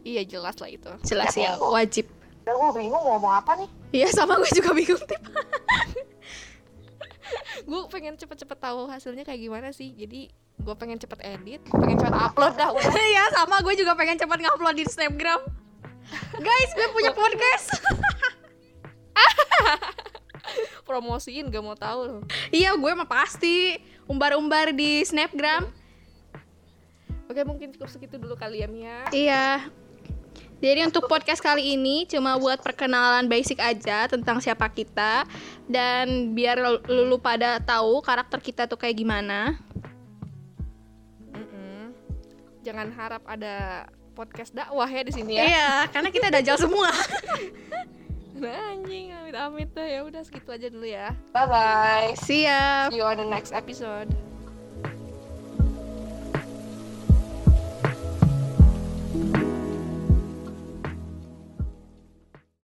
Iya, 0.04 0.26
jelas 0.26 0.58
lah 0.58 0.68
itu. 0.68 0.90
Jelas 1.06 1.32
ya, 1.32 1.56
wajib. 1.56 2.10
Udah 2.44 2.52
gue 2.52 2.70
bingung 2.76 3.00
mau 3.00 3.16
ngomong 3.16 3.34
apa 3.40 3.56
nih. 3.56 3.68
Iya, 3.94 4.12
sama 4.12 4.36
gue 4.36 4.50
juga 4.52 4.76
bingung, 4.76 5.00
Tip. 5.00 5.16
Gue 7.64 7.80
pengen 7.88 8.20
cepet-cepet 8.20 8.58
tahu 8.60 8.84
hasilnya 8.84 9.24
kayak 9.24 9.40
gimana 9.40 9.72
sih. 9.72 9.96
Jadi 9.96 10.28
gue 10.60 10.74
pengen 10.76 11.00
cepet 11.00 11.24
edit, 11.24 11.60
pengen 11.72 11.96
cepet 11.96 12.12
upload 12.12 12.52
dah. 12.54 12.68
udah. 12.68 12.84
Iya, 13.16 13.24
sama 13.32 13.64
gue 13.64 13.74
juga 13.74 13.96
pengen 13.96 14.20
cepat 14.20 14.38
ngupload 14.44 14.76
di 14.76 14.84
Snapgram. 14.84 15.40
Guys, 16.36 16.70
gue 16.76 16.86
punya 16.92 17.16
podcast. 17.20 17.66
Promosiin 20.88 21.48
gak 21.48 21.64
mau 21.64 21.76
tahu 21.76 22.00
loh. 22.06 22.22
iya, 22.54 22.74
gue 22.74 22.92
mah 22.94 23.08
pasti 23.08 23.78
umbar-umbar 24.04 24.72
di 24.72 25.02
Snapgram. 25.04 25.66
Oke, 27.24 27.40
mungkin 27.42 27.72
cukup 27.72 27.88
segitu 27.88 28.20
dulu 28.20 28.36
kali 28.36 28.60
ya, 28.60 28.68
Mia. 28.68 29.08
Iya. 29.10 29.68
Jadi 30.64 30.80
untuk 30.86 31.10
podcast 31.12 31.44
kali 31.44 31.76
ini 31.76 32.08
cuma 32.08 32.40
buat 32.40 32.62
perkenalan 32.64 33.28
basic 33.28 33.60
aja 33.60 34.08
tentang 34.08 34.40
siapa 34.40 34.64
kita 34.72 35.28
dan 35.68 36.32
biar 36.32 36.56
lu, 36.56 36.80
lu 36.88 37.16
pada 37.20 37.60
tahu 37.60 38.00
karakter 38.00 38.40
kita 38.40 38.62
tuh 38.64 38.80
kayak 38.80 38.96
gimana. 38.96 39.60
Jangan 42.64 42.88
harap 42.96 43.20
ada 43.28 43.84
podcast 44.16 44.56
dakwah 44.56 44.88
ya 44.88 45.04
di 45.04 45.12
sini 45.12 45.36
ya. 45.36 45.44
Iya, 45.44 45.70
karena 45.92 46.08
kita 46.08 46.32
dajal 46.32 46.56
semua. 46.56 46.88
Nah, 48.34 48.74
anjing, 48.74 49.14
amit-amit 49.14 49.70
dah 49.70 49.86
ya 49.86 50.00
udah 50.02 50.22
segitu 50.26 50.50
aja 50.50 50.66
dulu 50.66 50.86
ya. 50.90 51.14
Bye 51.30 51.46
bye. 51.46 52.10
Siap. 52.18 52.90
See 52.90 52.98
you 52.98 53.06
on 53.06 53.22
the 53.22 53.28
next 53.30 53.54
episode. 53.54 54.10